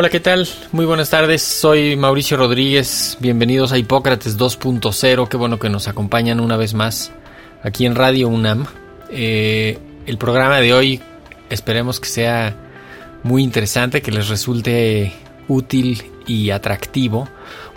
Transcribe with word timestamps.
Hola, 0.00 0.08
¿qué 0.08 0.20
tal? 0.20 0.48
Muy 0.72 0.86
buenas 0.86 1.10
tardes. 1.10 1.42
Soy 1.42 1.94
Mauricio 1.94 2.38
Rodríguez. 2.38 3.18
Bienvenidos 3.20 3.70
a 3.70 3.76
Hipócrates 3.76 4.38
2.0. 4.38 5.28
Qué 5.28 5.36
bueno 5.36 5.58
que 5.58 5.68
nos 5.68 5.88
acompañan 5.88 6.40
una 6.40 6.56
vez 6.56 6.72
más 6.72 7.12
aquí 7.62 7.84
en 7.84 7.94
Radio 7.94 8.28
UNAM. 8.28 8.64
Eh, 9.10 9.78
el 10.06 10.16
programa 10.16 10.58
de 10.58 10.72
hoy 10.72 11.02
esperemos 11.50 12.00
que 12.00 12.08
sea 12.08 12.56
muy 13.24 13.42
interesante, 13.42 14.00
que 14.00 14.10
les 14.10 14.30
resulte 14.30 15.12
útil 15.48 16.02
y 16.26 16.48
atractivo, 16.48 17.28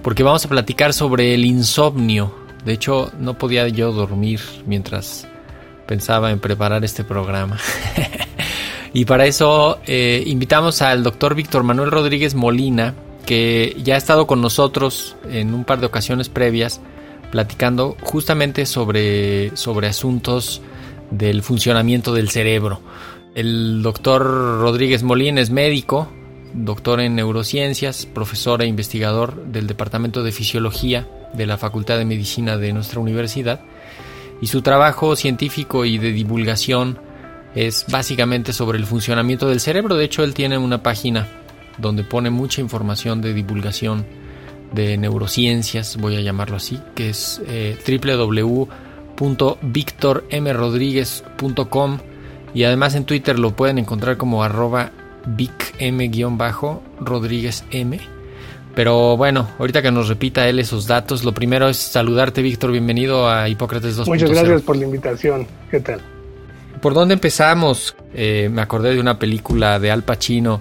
porque 0.01 0.23
vamos 0.23 0.45
a 0.45 0.47
platicar 0.47 0.93
sobre 0.93 1.33
el 1.33 1.43
insomnio. 1.43 2.33
De 2.63 2.71
hecho, 2.71 3.11
no 3.19 3.37
podía 3.37 3.67
yo 3.67 3.91
dormir 3.91 4.39
mientras 4.65 5.27
pensaba 5.85 6.31
en 6.31 6.39
preparar 6.39 6.85
este 6.85 7.03
programa. 7.03 7.59
Y 8.93 9.05
para 9.05 9.25
eso 9.25 9.79
eh, 9.87 10.23
invitamos 10.27 10.83
al 10.83 11.01
doctor 11.01 11.33
Víctor 11.33 11.63
Manuel 11.63 11.89
Rodríguez 11.89 12.35
Molina, 12.35 12.93
que 13.25 13.75
ya 13.83 13.95
ha 13.95 13.97
estado 13.97 14.27
con 14.27 14.39
nosotros 14.39 15.15
en 15.29 15.55
un 15.55 15.63
par 15.63 15.79
de 15.79 15.87
ocasiones 15.87 16.29
previas, 16.29 16.79
platicando 17.31 17.97
justamente 18.03 18.67
sobre, 18.67 19.55
sobre 19.57 19.87
asuntos 19.87 20.61
del 21.09 21.41
funcionamiento 21.41 22.13
del 22.13 22.29
cerebro. 22.29 22.81
El 23.33 23.81
doctor 23.81 24.21
Rodríguez 24.21 25.01
Molina 25.01 25.41
es 25.41 25.49
médico, 25.49 26.07
doctor 26.53 27.01
en 27.01 27.15
neurociencias, 27.15 28.05
profesor 28.05 28.61
e 28.61 28.67
investigador 28.67 29.43
del 29.45 29.65
Departamento 29.65 30.21
de 30.21 30.31
Fisiología 30.31 31.07
de 31.33 31.47
la 31.47 31.57
Facultad 31.57 31.97
de 31.97 32.05
Medicina 32.05 32.57
de 32.57 32.73
nuestra 32.73 32.99
universidad, 32.99 33.61
y 34.39 34.47
su 34.47 34.61
trabajo 34.61 35.15
científico 35.15 35.83
y 35.83 35.97
de 35.97 36.11
divulgación 36.11 36.99
es 37.55 37.85
básicamente 37.89 38.53
sobre 38.53 38.77
el 38.77 38.85
funcionamiento 38.85 39.47
del 39.47 39.59
cerebro. 39.59 39.95
De 39.95 40.05
hecho, 40.05 40.23
él 40.23 40.33
tiene 40.33 40.57
una 40.57 40.83
página 40.83 41.27
donde 41.77 42.03
pone 42.03 42.29
mucha 42.29 42.61
información 42.61 43.21
de 43.21 43.33
divulgación 43.33 44.05
de 44.73 44.97
neurociencias, 44.97 45.97
voy 45.97 46.15
a 46.15 46.21
llamarlo 46.21 46.55
así, 46.57 46.79
que 46.95 47.09
es 47.09 47.41
eh, 47.47 47.77
www.victormrodríguez.com 49.17 51.97
y 52.55 52.63
además 52.63 52.95
en 52.95 53.05
Twitter 53.05 53.37
lo 53.37 53.55
pueden 53.55 53.77
encontrar 53.77 54.17
como 54.17 54.43
arroba 54.43 54.89
vicm-rodríguezm. 55.25 57.99
Pero 58.75 59.15
bueno, 59.17 59.47
ahorita 59.59 59.83
que 59.83 59.91
nos 59.91 60.07
repita 60.07 60.49
él 60.49 60.57
esos 60.57 60.87
datos, 60.87 61.23
lo 61.23 61.31
primero 61.31 61.69
es 61.69 61.77
saludarte, 61.77 62.41
Víctor. 62.41 62.71
Bienvenido 62.71 63.29
a 63.29 63.47
Hipócrates 63.47 63.99
2.0. 63.99 64.07
Muchas 64.07 64.31
gracias 64.31 64.63
por 64.63 64.75
la 64.75 64.85
invitación. 64.85 65.45
¿Qué 65.69 65.79
tal? 65.79 66.01
¿Por 66.83 66.93
dónde 66.93 67.13
empezamos? 67.13 67.95
Eh, 68.13 68.49
me 68.51 68.61
acordé 68.61 68.93
de 68.93 68.99
una 68.99 69.17
película 69.17 69.79
de 69.79 69.89
Al 69.89 70.03
Pacino 70.03 70.59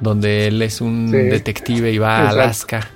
donde 0.00 0.48
él 0.48 0.60
es 0.62 0.80
un 0.80 1.12
detective 1.12 1.92
y 1.92 1.98
va 1.98 2.16
a 2.16 2.30
Alaska 2.30 2.90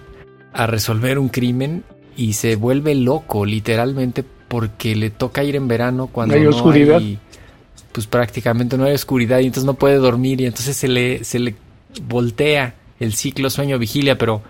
a 0.52 0.66
resolver 0.66 1.20
un 1.20 1.28
crimen 1.28 1.84
y 2.16 2.32
se 2.32 2.56
vuelve 2.56 2.96
loco 2.96 3.46
literalmente 3.46 4.24
porque 4.48 4.96
le 4.96 5.10
toca 5.10 5.44
ir 5.44 5.54
en 5.54 5.68
verano 5.68 6.08
cuando 6.08 6.34
¿No 6.34 6.40
hay 6.40 6.46
oscuridad. 6.48 7.00
pues 7.92 8.08
prácticamente 8.08 8.76
no 8.76 8.86
hay 8.86 8.94
oscuridad 8.94 9.38
y 9.38 9.46
entonces 9.46 9.66
no 9.66 9.74
puede 9.74 9.98
dormir 9.98 10.40
y 10.40 10.46
entonces 10.46 10.76
se 10.76 10.88
le, 10.88 11.22
se 11.22 11.38
le 11.38 11.54
voltea 12.02 12.74
el 12.98 13.14
ciclo 13.14 13.50
sueño-vigilia, 13.50 14.18
pero 14.18 14.42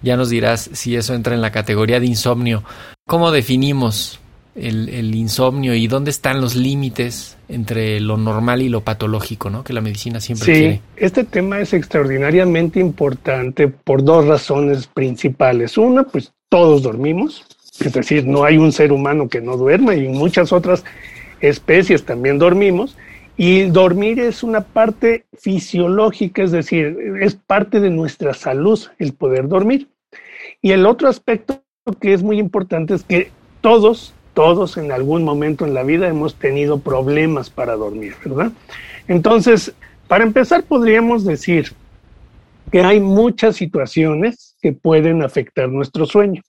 ya 0.00 0.16
nos 0.16 0.30
dirás 0.30 0.70
si 0.72 0.96
eso 0.96 1.12
entra 1.12 1.34
en 1.34 1.42
la 1.42 1.52
categoría 1.52 2.00
de 2.00 2.06
insomnio. 2.06 2.64
¿Cómo 3.06 3.30
definimos 3.30 4.20
el, 4.60 5.14
insomnio 5.14 5.74
y 5.74 5.86
dónde 5.86 6.10
están 6.10 6.40
los 6.40 6.56
límites 6.56 7.36
entre 7.48 8.00
lo 8.00 8.16
normal 8.16 8.62
y 8.62 8.68
lo 8.68 8.82
patológico, 8.82 9.50
¿no? 9.50 9.64
Que 9.64 9.72
la 9.72 9.80
medicina 9.80 10.20
siempre 10.20 10.46
sí, 10.46 10.52
quiere. 10.52 10.80
este 10.96 11.24
tema 11.24 11.60
es 11.60 11.72
extraordinariamente 11.72 12.80
importante 12.80 13.68
por 13.68 14.04
dos 14.04 14.26
razones 14.26 14.86
principales. 14.86 15.78
Una, 15.78 16.04
pues 16.04 16.32
todos 16.48 16.82
dormimos, 16.82 17.44
es 17.80 17.92
decir, 17.92 18.26
no 18.26 18.44
hay 18.44 18.58
un 18.58 18.72
ser 18.72 18.92
humano 18.92 19.28
que 19.28 19.40
no 19.40 19.56
duerma 19.56 19.94
y 19.94 20.08
muchas 20.08 20.52
otras 20.52 20.84
especies 21.40 22.04
también 22.04 22.38
dormimos. 22.38 22.96
Y 23.36 23.66
dormir 23.66 24.18
es 24.18 24.42
una 24.42 24.62
parte 24.62 25.24
fisiológica, 25.38 26.42
es 26.42 26.50
decir, 26.50 26.98
es 27.20 27.36
parte 27.36 27.78
de 27.78 27.88
nuestra 27.88 28.34
salud 28.34 28.80
el 28.98 29.12
poder 29.12 29.46
dormir. 29.46 29.88
Y 30.60 30.72
el 30.72 30.86
otro 30.86 31.08
aspecto 31.08 31.62
que 32.00 32.12
es 32.12 32.22
muy 32.24 32.40
importante 32.40 32.94
es 32.94 33.04
que 33.04 33.30
todos 33.60 34.12
todos 34.38 34.76
en 34.76 34.92
algún 34.92 35.24
momento 35.24 35.66
en 35.66 35.74
la 35.74 35.82
vida 35.82 36.06
hemos 36.06 36.36
tenido 36.36 36.78
problemas 36.78 37.50
para 37.50 37.74
dormir, 37.74 38.14
¿verdad? 38.24 38.52
Entonces, 39.08 39.72
para 40.06 40.22
empezar, 40.22 40.62
podríamos 40.62 41.24
decir 41.24 41.72
que 42.70 42.82
hay 42.82 43.00
muchas 43.00 43.56
situaciones 43.56 44.54
que 44.62 44.72
pueden 44.72 45.24
afectar 45.24 45.68
nuestro 45.68 46.06
sueño. 46.06 46.40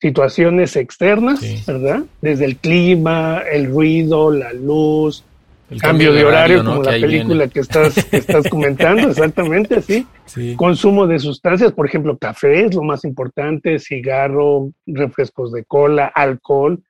Situaciones 0.00 0.74
externas, 0.74 1.40
¿verdad? 1.64 2.02
Desde 2.20 2.46
el 2.46 2.56
clima, 2.56 3.44
el 3.48 3.70
ruido, 3.70 4.32
la 4.32 4.52
luz, 4.52 5.22
el 5.70 5.80
cambio, 5.80 6.12
de 6.12 6.24
horario, 6.24 6.64
como 6.64 6.82
la 6.82 6.90
película 6.90 7.46
que 7.46 7.60
estás, 7.60 8.04
que 8.06 8.16
estás 8.16 8.48
comentando, 8.50 9.08
exactamente, 9.08 9.82
¿sí? 9.82 10.04
¿sí? 10.24 10.56
Consumo 10.56 11.06
de 11.06 11.20
sustancias, 11.20 11.70
por 11.70 11.86
ejemplo, 11.86 12.18
café 12.18 12.64
es 12.64 12.74
lo 12.74 12.82
más 12.82 13.04
importante, 13.04 13.78
cigarro, 13.78 14.72
refrescos 14.84 15.52
de 15.52 15.62
cola, 15.62 16.06
alcohol. 16.06 16.82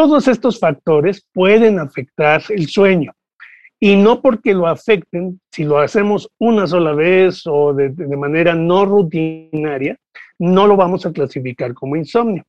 Todos 0.00 0.28
estos 0.28 0.58
factores 0.58 1.26
pueden 1.30 1.78
afectar 1.78 2.42
el 2.48 2.68
sueño. 2.68 3.12
Y 3.78 3.96
no 3.96 4.22
porque 4.22 4.54
lo 4.54 4.66
afecten, 4.66 5.38
si 5.52 5.64
lo 5.64 5.78
hacemos 5.78 6.26
una 6.38 6.66
sola 6.66 6.94
vez 6.94 7.42
o 7.46 7.74
de, 7.74 7.90
de, 7.90 8.16
manera 8.16 8.54
no 8.54 8.86
rutinaria, 8.86 9.98
no 10.38 10.66
lo 10.66 10.74
vamos 10.74 11.04
a 11.04 11.12
clasificar 11.12 11.74
como 11.74 11.96
insomnio. 11.96 12.44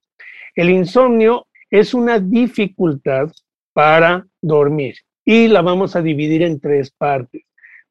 El 0.55 0.69
insomnio 0.69 1.45
es 1.69 1.93
una 1.93 2.19
dificultad 2.19 3.29
para 3.73 4.25
dormir 4.41 4.95
y 5.25 5.49
la 5.49 5.61
vamos 5.61 5.97
a 5.97 6.01
dividir 6.01 6.43
en 6.43 6.57
tres 6.57 6.89
partes. 6.89 7.43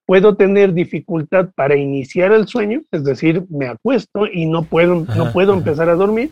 Puedo 0.06 0.37
tener 0.37 0.72
dificultad 0.72 1.50
para 1.54 1.76
iniciar 1.76 2.32
el 2.32 2.49
sueño, 2.49 2.81
es 2.91 3.04
decir, 3.04 3.44
me 3.50 3.66
acuesto 3.66 4.26
y 4.26 4.47
no 4.47 4.62
puedo, 4.62 5.04
no 5.19 5.32
puedo 5.34 5.53
empezar 5.53 5.91
a 5.91 5.97
dormir. 5.97 6.31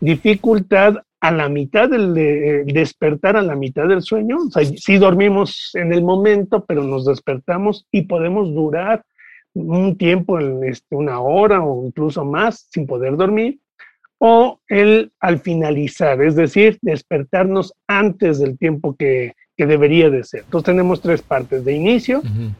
Dificultad 0.00 0.96
a 1.20 1.30
la 1.30 1.48
mitad 1.48 1.88
del 1.88 2.14
de, 2.14 2.64
despertar, 2.64 3.36
a 3.36 3.42
la 3.42 3.54
mitad 3.54 3.86
del 3.86 4.02
sueño. 4.02 4.38
O 4.48 4.50
sea, 4.50 4.64
sí 4.64 4.96
dormimos 4.96 5.70
en 5.74 5.92
el 5.92 6.02
momento, 6.02 6.64
pero 6.64 6.82
nos 6.82 7.04
despertamos 7.04 7.86
y 7.92 8.02
podemos 8.02 8.54
durar 8.54 9.04
un 9.52 9.96
tiempo, 9.96 10.38
este, 10.38 10.96
una 10.96 11.20
hora 11.20 11.62
o 11.62 11.86
incluso 11.86 12.24
más 12.24 12.66
sin 12.70 12.86
poder 12.86 13.16
dormir. 13.16 13.58
O 14.22 14.60
el 14.68 15.12
al 15.18 15.40
finalizar, 15.40 16.20
es 16.22 16.36
decir, 16.36 16.78
despertarnos 16.82 17.72
antes 17.86 18.38
del 18.38 18.58
tiempo 18.58 18.94
que, 18.94 19.34
que 19.56 19.66
debería 19.66 20.10
de 20.10 20.24
ser. 20.24 20.40
Entonces 20.44 20.66
tenemos 20.66 21.00
tres 21.00 21.22
partes 21.22 21.64
de 21.64 21.72
inicio. 21.72 22.18
Uh 22.18 22.22
-huh. 22.22 22.54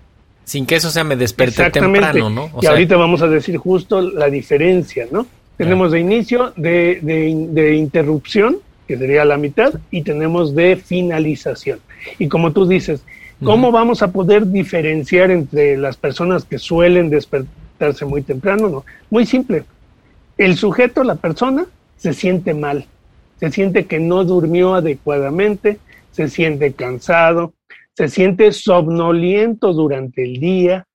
Sin 0.45 0.67
que 0.67 0.77
eso 0.77 0.91
sea 0.91 1.05
me 1.05 1.17
desperté 1.17 1.71
temprano, 1.71 2.31
¿no? 2.31 2.45
O 2.55 2.59
y 2.59 2.63
sea... 2.63 2.71
ahorita 2.71 2.97
vamos 2.97 3.23
a 3.23 3.29
decir 3.29 3.57
justo 3.59 4.01
la 4.01 4.29
diferencia, 4.31 5.07
¿no? 5.13 5.27
Tenemos 5.61 5.93
de 5.93 6.01
inicio, 6.01 6.55
de, 6.57 7.01
de, 7.03 7.49
de, 7.51 7.77
interrupción, 7.77 8.57
que 8.89 8.97
sería 8.97 9.27
la 9.27 9.37
mitad, 9.37 9.75
y 9.91 10.01
tenemos 10.01 10.55
de 10.55 10.77
finalización. 10.77 11.81
Y 12.19 12.29
como 12.29 12.53
tú 12.53 12.67
dices, 12.67 13.05
¿cómo 13.45 13.69
uh 13.69 13.71
-huh. 13.71 13.75
vamos 13.75 14.03
a 14.03 14.11
poder 14.11 14.47
diferenciar 14.47 15.31
entre 15.31 15.77
las 15.77 15.99
personas 15.99 16.47
que 16.47 16.57
suelen 16.57 17.11
despertarse 17.11 18.07
muy 18.07 18.23
temprano? 18.23 18.71
No, 18.71 18.85
muy 19.11 19.27
simple. 19.27 19.65
El 20.39 20.57
sujeto, 20.57 21.05
la 21.05 21.17
persona, 21.17 21.67
se 21.99 22.15
siente 22.15 22.55
mal, 22.55 22.87
se 23.39 23.51
siente 23.51 23.85
que 23.85 24.01
no 24.01 24.25
durmió 24.25 24.73
adecuadamente, 24.73 25.77
se 26.11 26.31
siente 26.31 26.73
cansado, 26.73 27.53
se 27.93 28.09
siente 28.09 28.53
somnoliento 28.53 29.75
durante 29.75 30.25
el 30.25 30.41
día, 30.41 30.87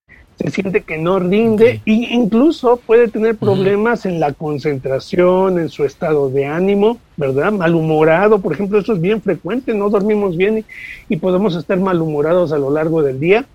se 0.45 0.51
siente 0.51 0.81
que 0.81 0.97
no 0.97 1.19
rinde 1.19 1.81
e 1.85 1.91
incluso 1.91 2.77
puede 2.77 3.07
tener 3.07 3.35
problemas 3.35 4.05
en 4.05 4.19
la 4.19 4.33
concentración, 4.33 5.59
en 5.59 5.69
su 5.69 5.83
estado 5.85 6.29
de 6.29 6.45
ánimo, 6.45 6.97
¿verdad? 7.17 7.51
Malhumorado, 7.51 8.39
por 8.39 8.53
ejemplo, 8.53 8.79
eso 8.79 8.93
es 8.93 9.01
bien 9.01 9.21
frecuente, 9.21 9.73
no 9.73 9.89
dormimos 9.89 10.37
bien 10.37 10.59
y, 10.59 10.65
y 11.13 11.17
podemos 11.17 11.55
estar 11.55 11.79
malhumorados 11.79 12.51
a 12.51 12.57
lo 12.57 12.69
largo 12.69 13.01
del 13.01 13.19
día. 13.19 13.45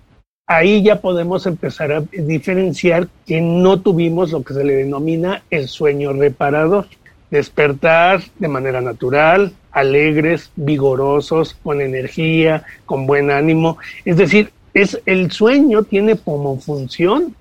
Ahí 0.47 0.83
ya 0.83 0.99
podemos 0.99 1.45
empezar 1.45 1.91
a 1.93 2.01
diferenciar 2.11 3.07
que 3.25 3.39
no 3.39 3.79
tuvimos 3.79 4.31
lo 4.31 4.43
que 4.43 4.53
se 4.53 4.65
le 4.65 4.73
denomina 4.73 5.43
el 5.49 5.67
sueño 5.67 6.11
reparador. 6.11 6.87
Despertar 7.29 8.21
de 8.37 8.47
manera 8.49 8.81
natural, 8.81 9.53
alegres, 9.71 10.51
vigorosos, 10.57 11.53
con 11.63 11.79
energía, 11.79 12.63
con 12.85 13.07
buen 13.07 13.31
ánimo. 13.31 13.77
Es 14.03 14.17
decir, 14.17 14.51
es 14.73 15.01
el 15.05 15.31
sueño 15.31 15.83
tiene 15.83 16.17
como 16.17 16.57
función 16.59 17.35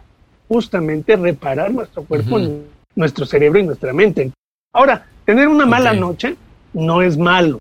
justamente 0.48 1.16
reparar 1.16 1.72
nuestro 1.72 2.02
cuerpo, 2.02 2.40
nuestro 2.96 3.24
cerebro 3.24 3.60
y 3.60 3.62
nuestra 3.62 3.92
mente. 3.92 4.32
Ahora, 4.72 5.06
tener 5.24 5.48
una 5.48 5.66
mala 5.66 5.92
noche 5.92 6.36
no 6.72 7.02
es 7.02 7.16
malo. 7.16 7.58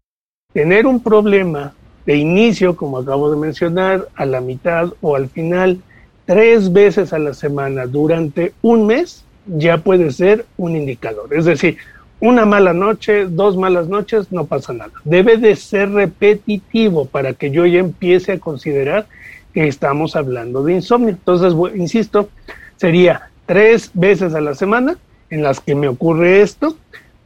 Tener 0.53 0.87
un 0.87 1.01
problema 1.01 1.73
de 2.05 2.15
inicio, 2.15 2.75
como 2.75 2.97
acabo 2.97 3.29
de 3.29 3.37
mencionar, 3.37 4.07
a 4.15 4.25
la 4.25 4.41
mitad 4.41 4.91
o 5.01 5.15
al 5.15 5.29
final, 5.29 5.79
tres 6.25 6.73
veces 6.73 7.13
a 7.13 7.19
la 7.19 7.35
semana 7.35 7.85
durante 7.85 8.53
un 8.63 8.87
mes, 8.87 9.23
ya 9.45 9.77
puede 9.77 10.11
ser 10.11 10.45
un 10.57 10.75
indicador. 10.75 11.33
Es 11.33 11.45
decir, 11.45 11.77
una 12.19 12.45
mala 12.45 12.73
noche, 12.73 13.25
dos 13.25 13.55
malas 13.55 13.87
noches, 13.87 14.31
no 14.31 14.45
pasa 14.45 14.73
nada. 14.73 14.91
Debe 15.03 15.37
de 15.37 15.55
ser 15.55 15.91
repetitivo 15.91 17.05
para 17.05 17.33
que 17.33 17.51
yo 17.51 17.65
ya 17.65 17.79
empiece 17.79 18.33
a 18.33 18.39
considerar 18.39 19.07
que 19.53 19.67
estamos 19.67 20.15
hablando 20.15 20.63
de 20.63 20.73
insomnio. 20.73 21.09
Entonces, 21.09 21.53
insisto, 21.75 22.29
sería 22.77 23.29
tres 23.45 23.91
veces 23.93 24.33
a 24.33 24.41
la 24.41 24.55
semana 24.55 24.97
en 25.29 25.43
las 25.43 25.59
que 25.59 25.75
me 25.75 25.87
ocurre 25.87 26.41
esto. 26.41 26.75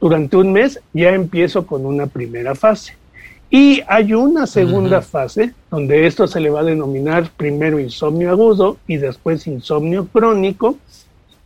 Durante 0.00 0.36
un 0.36 0.52
mes 0.52 0.80
ya 0.92 1.10
empiezo 1.10 1.66
con 1.66 1.86
una 1.86 2.06
primera 2.06 2.54
fase. 2.54 2.96
Y 3.50 3.82
hay 3.86 4.14
una 4.14 4.46
segunda 4.46 5.00
fase 5.00 5.52
donde 5.70 6.06
esto 6.06 6.26
se 6.26 6.40
le 6.40 6.50
va 6.50 6.60
a 6.60 6.64
denominar 6.64 7.30
primero 7.36 7.78
insomnio 7.78 8.30
agudo 8.30 8.78
y 8.88 8.96
después 8.96 9.46
insomnio 9.46 10.08
crónico, 10.08 10.76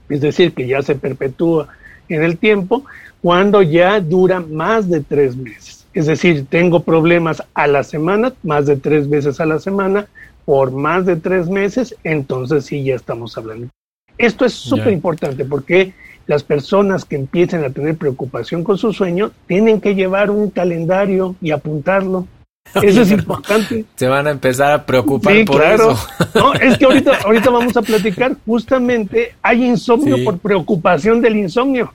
es 0.09 0.21
decir, 0.23 0.55
que 0.55 0.67
ya 0.67 0.81
se 0.81 0.95
perpetúa 0.95 1.69
en 2.09 2.23
el 2.23 2.39
tiempo, 2.39 2.85
cuando 3.21 3.61
ya 3.61 4.01
dura 4.01 4.41
más 4.41 4.89
de 4.89 5.01
tres 5.03 5.37
meses. 5.37 5.85
Es 5.93 6.07
decir, 6.07 6.47
tengo 6.49 6.81
problemas 6.83 7.43
a 7.53 7.67
la 7.67 7.83
semana, 7.83 8.33
más 8.43 8.67
de 8.67 8.77
tres 8.77 9.11
veces 9.11 9.41
a 9.41 9.47
la 9.47 9.59
semana, 9.59 10.07
por 10.49 10.73
más 10.73 11.05
de 11.05 11.17
tres 11.17 11.51
meses, 11.51 11.95
entonces 12.05 12.65
sí 12.65 12.83
ya 12.83 12.95
estamos 12.95 13.37
hablando. 13.37 13.69
Esto 14.17 14.47
es 14.47 14.55
súper 14.55 14.95
importante 14.95 15.45
porque 15.45 15.93
las 16.27 16.43
personas 16.43 17.05
que 17.05 17.17
empiecen 17.17 17.65
a 17.65 17.69
tener 17.69 17.99
preocupación 17.99 18.65
con 18.65 18.79
su 18.79 18.95
sueño 18.95 19.31
tienen 19.47 19.79
que 19.79 19.95
llevar 19.95 20.31
un 20.31 20.49
calendario 20.49 21.37
y 21.43 21.51
apuntarlo. 21.51 22.27
Eso 22.83 23.03
es 23.03 23.11
importante. 23.11 23.85
Se 23.95 24.09
van 24.09 24.27
a 24.27 24.31
empezar 24.31 24.73
a 24.73 24.87
preocupar 24.87 25.35
por 25.45 25.57
claro. 25.57 25.91
eso. 25.91 26.09
No, 26.35 26.55
es 26.55 26.79
que 26.79 26.87
ahorita, 26.87 27.19
ahorita 27.27 27.51
vamos 27.51 27.77
a 27.77 27.83
platicar, 27.83 28.35
justamente 28.47 29.35
hay 29.43 29.67
insomnio 29.67 30.25
por 30.25 30.39
preocupación 30.39 31.21
del 31.21 31.37
insomnio. 31.37 31.93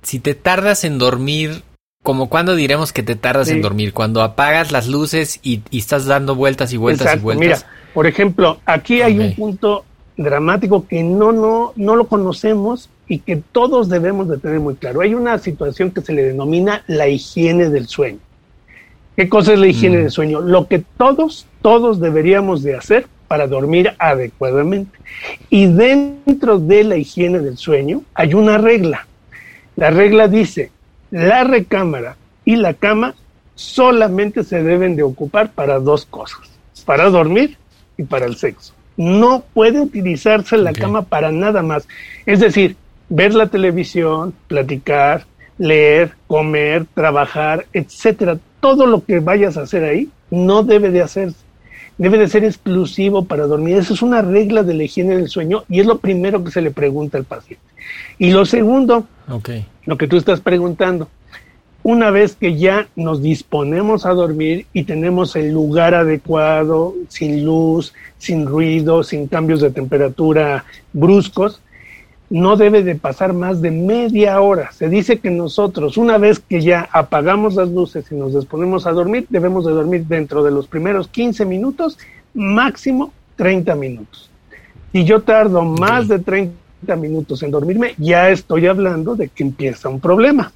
Si 0.00 0.20
te 0.20 0.34
tardas 0.34 0.84
en 0.84 0.96
dormir 0.96 1.62
como 2.04 2.28
cuando 2.28 2.54
diremos 2.54 2.92
que 2.92 3.02
te 3.02 3.16
tardas 3.16 3.48
en 3.48 3.62
dormir, 3.62 3.94
cuando 3.94 4.20
apagas 4.20 4.70
las 4.70 4.88
luces 4.88 5.40
y, 5.42 5.62
estás 5.72 6.04
dando 6.04 6.34
vueltas 6.34 6.70
y 6.74 6.76
vueltas 6.76 7.16
y 7.16 7.18
vueltas. 7.18 7.40
Mira, 7.40 7.58
por 7.94 8.06
ejemplo, 8.06 8.60
aquí 8.66 9.00
hay 9.00 9.18
un 9.18 9.34
punto 9.34 9.86
dramático 10.18 10.86
que 10.86 11.02
no, 11.02 11.32
no, 11.32 11.72
no 11.76 11.96
lo 11.96 12.06
conocemos 12.06 12.90
y 13.08 13.20
que 13.20 13.36
todos 13.36 13.88
debemos 13.88 14.28
de 14.28 14.36
tener 14.36 14.60
muy 14.60 14.74
claro. 14.74 15.00
Hay 15.00 15.14
una 15.14 15.38
situación 15.38 15.92
que 15.92 16.02
se 16.02 16.12
le 16.12 16.24
denomina 16.24 16.84
la 16.88 17.08
higiene 17.08 17.70
del 17.70 17.86
sueño. 17.86 18.18
¿Qué 19.16 19.30
cosa 19.30 19.54
es 19.54 19.58
la 19.58 19.68
higiene 19.68 19.96
mm. 19.96 20.02
del 20.02 20.10
sueño? 20.10 20.40
Lo 20.42 20.68
que 20.68 20.84
todos, 20.98 21.46
todos 21.62 22.00
deberíamos 22.00 22.62
de 22.62 22.76
hacer 22.76 23.06
para 23.28 23.46
dormir 23.46 23.94
adecuadamente. 23.98 24.98
Y 25.48 25.68
dentro 25.68 26.58
de 26.58 26.84
la 26.84 26.98
higiene 26.98 27.38
del 27.38 27.56
sueño 27.56 28.02
hay 28.12 28.34
una 28.34 28.58
regla. 28.58 29.06
La 29.76 29.88
regla 29.88 30.28
dice, 30.28 30.70
la 31.14 31.44
recámara 31.44 32.16
y 32.44 32.56
la 32.56 32.74
cama 32.74 33.14
solamente 33.54 34.42
se 34.42 34.64
deben 34.64 34.96
de 34.96 35.04
ocupar 35.04 35.52
para 35.52 35.78
dos 35.78 36.06
cosas, 36.06 36.40
para 36.84 37.08
dormir 37.08 37.56
y 37.96 38.02
para 38.02 38.26
el 38.26 38.34
sexo. 38.34 38.74
No 38.96 39.44
puede 39.54 39.80
utilizarse 39.80 40.56
la 40.56 40.72
cama 40.72 41.02
para 41.02 41.30
nada 41.30 41.62
más. 41.62 41.86
Es 42.26 42.40
decir, 42.40 42.74
ver 43.08 43.32
la 43.32 43.46
televisión, 43.46 44.34
platicar, 44.48 45.24
leer, 45.56 46.14
comer, 46.26 46.84
trabajar, 46.94 47.66
etcétera. 47.72 48.36
Todo 48.58 48.84
lo 48.86 49.04
que 49.04 49.20
vayas 49.20 49.56
a 49.56 49.62
hacer 49.62 49.84
ahí 49.84 50.08
no 50.32 50.64
debe 50.64 50.90
de 50.90 51.02
hacerse. 51.02 51.38
Debe 51.96 52.18
de 52.18 52.26
ser 52.26 52.42
exclusivo 52.42 53.24
para 53.24 53.46
dormir. 53.46 53.76
Esa 53.76 53.94
es 53.94 54.02
una 54.02 54.20
regla 54.20 54.64
de 54.64 54.74
la 54.74 54.82
higiene 54.82 55.16
del 55.16 55.28
sueño 55.28 55.62
y 55.68 55.78
es 55.78 55.86
lo 55.86 55.98
primero 55.98 56.42
que 56.42 56.50
se 56.50 56.60
le 56.60 56.72
pregunta 56.72 57.18
al 57.18 57.24
paciente. 57.24 57.64
Y 58.18 58.32
lo 58.32 58.44
segundo, 58.44 59.06
lo 59.86 59.98
que 59.98 60.08
tú 60.08 60.16
estás 60.16 60.40
preguntando, 60.40 61.08
una 61.82 62.10
vez 62.10 62.34
que 62.34 62.56
ya 62.56 62.88
nos 62.96 63.22
disponemos 63.22 64.06
a 64.06 64.14
dormir 64.14 64.66
y 64.72 64.84
tenemos 64.84 65.36
el 65.36 65.52
lugar 65.52 65.94
adecuado, 65.94 66.94
sin 67.08 67.44
luz, 67.44 67.92
sin 68.16 68.46
ruido, 68.46 69.02
sin 69.02 69.28
cambios 69.28 69.60
de 69.60 69.70
temperatura 69.70 70.64
bruscos, 70.94 71.60
no 72.30 72.56
debe 72.56 72.82
de 72.82 72.94
pasar 72.94 73.34
más 73.34 73.60
de 73.60 73.70
media 73.70 74.40
hora. 74.40 74.72
Se 74.72 74.88
dice 74.88 75.18
que 75.18 75.30
nosotros, 75.30 75.98
una 75.98 76.16
vez 76.16 76.38
que 76.40 76.62
ya 76.62 76.88
apagamos 76.90 77.54
las 77.54 77.68
luces 77.68 78.10
y 78.10 78.14
nos 78.14 78.34
disponemos 78.34 78.86
a 78.86 78.92
dormir, 78.92 79.26
debemos 79.28 79.66
de 79.66 79.72
dormir 79.72 80.06
dentro 80.06 80.42
de 80.42 80.50
los 80.50 80.66
primeros 80.66 81.08
15 81.08 81.44
minutos, 81.44 81.98
máximo 82.32 83.12
30 83.36 83.74
minutos. 83.74 84.30
Y 84.94 85.04
yo 85.04 85.22
tardo 85.22 85.62
más 85.62 86.08
de 86.08 86.18
30 86.18 86.63
minutos 86.94 87.42
en 87.42 87.50
dormirme, 87.50 87.94
ya 87.98 88.30
estoy 88.30 88.66
hablando 88.66 89.16
de 89.16 89.28
que 89.28 89.42
empieza 89.42 89.88
un 89.88 90.00
problema. 90.00 90.52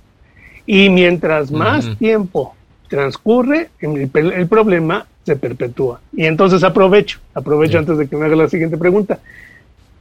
Y 0.66 0.90
mientras 0.90 1.50
más 1.50 1.96
tiempo 1.98 2.54
transcurre, 2.88 3.70
el, 3.80 4.10
el, 4.14 4.48
problema 4.48 5.06
se 5.24 5.36
perpetúa. 5.36 6.00
Y 6.12 6.26
entonces 6.26 6.62
aprovecho, 6.62 7.20
aprovecho 7.34 7.78
antes 7.78 7.96
de 7.98 8.06
que 8.06 8.16
me 8.16 8.26
haga 8.26 8.36
la 8.36 8.48
siguiente 8.48 8.76
pregunta. 8.76 9.18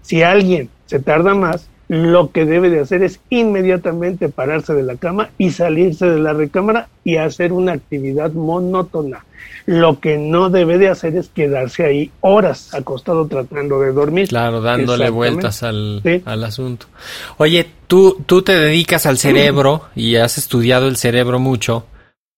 Si 0.01 0.22
alguien 0.22 0.69
se 0.86 1.00
tarda 1.00 1.34
más, 1.34 1.69
lo 1.88 2.32
que 2.32 2.46
debe 2.46 2.70
de 2.70 2.82
hacer 2.82 3.03
es 3.03 3.20
inmediatamente 3.29 4.29
pararse 4.29 4.74
de 4.74 4.84
la 4.84 4.98
cama 4.98 5.29
y 5.38 5.51
salirse 5.51 6.06
de 6.10 6.20
la 6.20 6.34
recámara 6.34 6.89
y 7.03 7.17
hacer 7.17 7.53
una 7.53 7.74
actividad 7.74 8.32
monótona. 8.34 9.25
Lo 9.65 10.00
que 10.00 10.17
no 10.17 10.50
debe 10.50 10.77
de 10.77 10.89
hacer 10.89 11.15
es 11.15 11.29
quedarse 11.29 11.86
ahí 11.86 12.12
horas 12.22 12.74
acostado 12.74 13.27
tratando 13.27 13.79
de 13.79 13.91
dormir. 13.91 14.27
Claro, 14.27 14.62
dándole 14.62 15.10
vueltas 15.10 15.63
al, 15.63 16.01
al, 16.25 16.44
asunto. 16.44 16.88
Oye, 17.38 17.70
tú, 17.88 18.22
tú 18.25 18.41
te 18.41 18.53
dedicas 18.53 19.06
al 19.06 19.17
cerebro 19.17 19.84
y 19.96 20.15
has 20.15 20.38
estudiado 20.38 20.88
el 20.88 20.98
cerebro 20.98 21.39
mucho. 21.39 21.86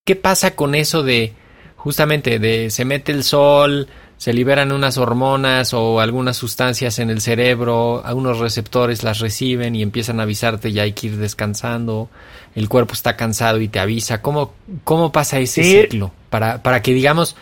¿Qué 0.06 0.16
pasa 0.16 0.56
con 0.56 0.76
eso 0.76 1.04
de 1.04 1.34
justamente 1.76 2.40
de 2.40 2.70
se 2.72 2.84
mete 2.84 3.12
el 3.12 3.24
sol, 3.24 3.88
se 4.20 4.34
liberan 4.34 4.74
unas 4.74 4.98
hormonas 4.98 5.74
o 5.74 6.02
algunas 6.02 6.36
sustancias 6.36 7.00
en 7.00 7.10
el 7.10 7.22
cerebro, 7.22 8.06
algunos 8.06 8.40
receptores 8.40 9.02
las 9.02 9.20
reciben 9.20 9.78
y 9.78 9.82
empiezan 9.82 10.20
a 10.20 10.24
avisarte 10.24 10.74
ya 10.74 10.84
hay 10.84 10.92
que 10.92 11.08
ir 11.08 11.18
descansando, 11.18 12.10
el 12.54 12.68
cuerpo 12.68 12.94
está 12.96 13.16
cansado 13.16 13.62
y 13.62 13.70
te 13.70 13.80
avisa. 13.80 14.22
¿Cómo, 14.22 14.52
cómo 14.84 15.14
pasa 15.14 15.40
ese 15.40 15.64
ciclo? 15.64 16.12
Para, 16.30 16.62
para 16.62 16.82
que 16.82 16.94
digamos, 16.94 17.38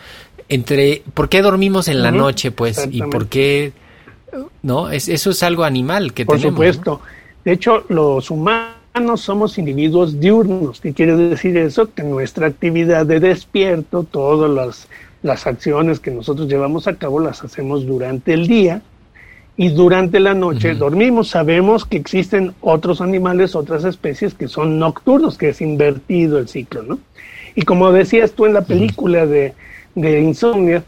entre, 0.48 1.02
¿por 1.14 1.28
qué 1.28 1.42
dormimos 1.42 1.88
en 1.88 2.00
la 2.00 2.12
noche 2.12 2.52
pues? 2.52 2.88
¿Y 2.88 3.02
por 3.02 3.26
qué? 3.26 3.72
¿No? 4.62 4.88
Es, 4.88 5.08
eso 5.08 5.30
es 5.30 5.42
algo 5.42 5.64
animal 5.64 6.12
que 6.12 6.26
por 6.26 6.36
tenemos. 6.36 6.58
Por 6.58 6.74
supuesto. 6.74 7.00
De 7.44 7.54
hecho, 7.54 7.86
los 7.88 8.30
humanos 8.30 9.20
somos 9.20 9.58
individuos 9.58 10.20
diurnos. 10.20 10.80
¿Qué 10.80 10.94
quiere 10.94 11.16
decir 11.16 11.56
eso? 11.56 11.92
Que 11.92 12.04
nuestra 12.04 12.46
actividad 12.46 13.04
de 13.04 13.18
despierto, 13.18 14.04
todas 14.04 14.48
las 14.48 14.86
las 15.22 15.46
acciones 15.46 16.00
que 16.00 16.10
nosotros 16.10 16.48
llevamos 16.48 16.86
a 16.86 16.96
cabo 16.96 17.20
las 17.20 17.42
hacemos 17.42 17.86
durante 17.86 18.34
el 18.34 18.46
día 18.46 18.82
y 19.56 19.70
durante 19.70 20.20
la 20.20 20.34
noche 20.34 20.74
dormimos. 20.74 21.28
Sabemos 21.28 21.84
que 21.84 21.96
existen 21.96 22.54
otros 22.60 23.00
animales, 23.00 23.56
otras 23.56 23.84
especies 23.84 24.34
que 24.34 24.46
son 24.46 24.78
nocturnos, 24.78 25.36
que 25.36 25.48
es 25.48 25.60
invertido 25.60 26.38
el 26.38 26.48
ciclo, 26.48 26.82
¿no? 26.82 26.98
Y 27.56 27.62
como 27.62 27.90
decías 27.90 28.32
tú 28.32 28.46
en 28.46 28.54
la 28.54 28.62
película 28.62 29.26
de, 29.26 29.54
de 29.96 30.20
Insomnia, 30.20 30.84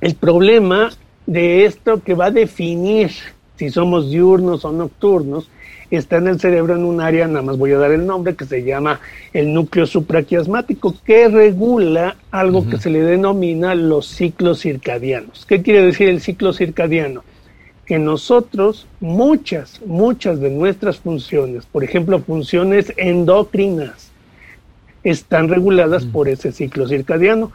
el 0.00 0.16
problema 0.16 0.90
de 1.26 1.64
esto 1.64 2.02
que 2.02 2.14
va 2.14 2.26
a 2.26 2.30
definir 2.32 3.12
si 3.56 3.70
somos 3.70 4.10
diurnos 4.10 4.64
o 4.64 4.72
nocturnos 4.72 5.48
está 5.96 6.16
en 6.16 6.28
el 6.28 6.40
cerebro 6.40 6.74
en 6.74 6.84
un 6.84 7.00
área, 7.00 7.26
nada 7.26 7.42
más 7.42 7.58
voy 7.58 7.72
a 7.72 7.78
dar 7.78 7.92
el 7.92 8.06
nombre, 8.06 8.34
que 8.34 8.46
se 8.46 8.62
llama 8.62 9.00
el 9.32 9.52
núcleo 9.52 9.86
supraquiasmático, 9.86 10.94
que 11.04 11.28
regula 11.28 12.16
algo 12.30 12.68
que 12.68 12.78
se 12.78 12.90
le 12.90 13.02
denomina 13.02 13.74
los 13.74 14.06
ciclos 14.06 14.60
circadianos. 14.60 15.44
¿Qué 15.46 15.62
quiere 15.62 15.84
decir 15.84 16.08
el 16.08 16.20
ciclo 16.20 16.52
circadiano? 16.52 17.24
Que 17.84 17.98
nosotros, 17.98 18.86
muchas, 19.00 19.80
muchas 19.84 20.40
de 20.40 20.50
nuestras 20.50 20.98
funciones, 20.98 21.66
por 21.66 21.84
ejemplo, 21.84 22.20
funciones 22.20 22.92
endocrinas, 22.96 24.12
están 25.04 25.48
reguladas 25.48 26.04
por 26.04 26.28
ese 26.28 26.52
ciclo 26.52 26.88
circadiano. 26.88 27.52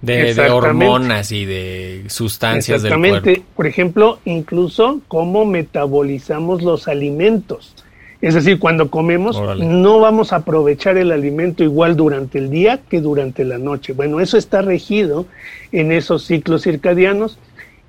De, 0.00 0.32
de, 0.32 0.50
hormonas 0.50 1.32
y 1.32 1.44
de 1.44 2.04
sustancias 2.06 2.82
del 2.82 2.98
cuerpo. 2.98 3.42
Por 3.56 3.66
ejemplo, 3.66 4.20
incluso 4.24 5.00
cómo 5.08 5.44
metabolizamos 5.44 6.62
los 6.62 6.86
alimentos. 6.86 7.74
Es 8.20 8.34
decir, 8.34 8.58
cuando 8.58 8.90
comemos 8.90 9.40
no 9.58 10.00
vamos 10.00 10.32
a 10.32 10.36
aprovechar 10.36 10.98
el 10.98 11.12
alimento 11.12 11.62
igual 11.62 11.96
durante 11.96 12.38
el 12.38 12.50
día 12.50 12.80
que 12.88 13.00
durante 13.00 13.44
la 13.44 13.58
noche. 13.58 13.92
Bueno, 13.92 14.20
eso 14.20 14.36
está 14.36 14.60
regido 14.62 15.26
en 15.70 15.92
esos 15.92 16.24
ciclos 16.24 16.62
circadianos 16.62 17.38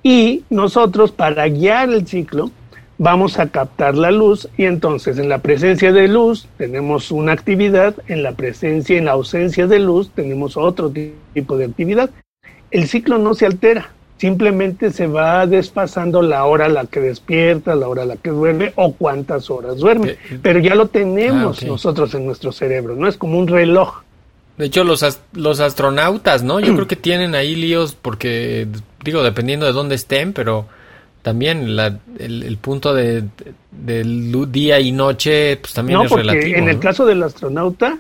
y 0.04 0.44
nosotros 0.50 1.12
para 1.12 1.48
guiar 1.48 1.89
el 1.89 2.08
ciclo 2.08 2.51
vamos 3.00 3.39
a 3.39 3.48
captar 3.48 3.96
la 3.96 4.12
luz 4.12 4.48
y 4.58 4.65
entonces 4.65 5.18
en 5.18 5.29
la 5.29 5.39
presencia 5.39 5.91
de 5.91 6.08
luz 6.08 6.48
tenemos 6.58 7.12
una 7.12 7.32
actividad, 7.32 7.96
en 8.08 8.22
la 8.22 8.34
presencia, 8.34 8.98
en 8.98 9.06
la 9.06 9.13
ausencia 9.13 9.65
de 9.65 9.79
luz 9.79 10.12
tenemos 10.13 10.58
otro 10.58 10.91
tipo 11.34 11.58
de 11.58 11.65
actividad. 11.65 12.12
El 12.70 12.88
ciclo 12.88 13.18
no 13.18 13.34
se 13.34 13.46
altera, 13.46 13.94
simplemente 14.18 14.91
se 14.91 15.08
va 15.08 15.48
desfasando 15.48 16.22
la 16.22 16.44
hora 16.44 16.65
a 16.65 16.70
la 16.70 16.86
que 16.86 17.00
despierta, 17.00 17.74
la 17.74 17.88
hora 17.88 18.03
a 18.03 18.06
la 18.06 18.18
que 18.18 18.32
duerme 18.32 18.74
o 18.75 18.94
cuántas 18.94 19.50
horas 19.50 19.77
duerme, 19.77 20.18
pero 20.44 20.60
ya 20.60 20.75
lo 20.75 20.88
tenemos 20.88 21.63
ah, 21.63 21.65
nosotros 21.65 22.13
en 22.13 22.25
nuestro 22.25 22.51
cerebro, 22.51 22.96
¿no? 22.96 23.08
Es 23.08 23.15
como 23.15 23.39
un 23.39 23.48
reloj. 23.48 24.03
De 24.58 24.65
hecho, 24.65 24.84
los, 24.84 25.22
los 25.32 25.62
astronautas, 25.62 26.44
¿no? 26.44 26.60
Yo 26.60 26.75
creo 26.75 26.86
que 26.86 26.98
tienen 26.98 27.34
ahí 27.34 27.56
líos 27.56 27.96
porque, 27.96 28.68
digo, 29.06 29.24
dependiendo 29.24 29.65
de 29.65 29.72
dónde 29.72 29.96
estén, 29.96 30.34
pero 30.34 30.68
también 31.22 31.76
la, 31.76 32.00
el, 32.18 32.58
punto 32.58 32.94
de, 32.94 33.24
del 33.72 34.52
día 34.52 34.80
y 34.80 34.92
noche 34.92 35.58
pues 35.58 35.74
también 35.74 36.02
es 36.02 36.12
relativo. 36.12 36.58
En 36.58 36.70
el 36.70 36.80
caso 36.80 37.06
del 37.06 37.22
astronauta, 37.24 37.98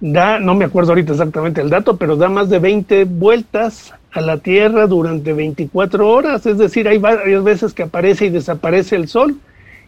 da, 0.00 0.38
no 0.38 0.54
me 0.54 0.64
acuerdo 0.64 0.90
ahorita 0.90 1.12
exactamente 1.12 1.60
el 1.60 1.70
dato, 1.70 1.96
pero 1.96 2.16
da 2.16 2.28
más 2.28 2.48
de 2.50 2.58
20 2.58 3.04
vueltas 3.04 3.92
a 4.12 4.20
la 4.20 4.38
Tierra 4.38 4.86
durante 4.86 5.32
24 5.32 6.08
horas, 6.08 6.46
es 6.46 6.58
decir, 6.58 6.88
hay 6.88 6.98
varias 6.98 7.44
veces 7.44 7.74
que 7.74 7.84
aparece 7.84 8.26
y 8.26 8.30
desaparece 8.30 8.96
el 8.96 9.08
Sol. 9.08 9.36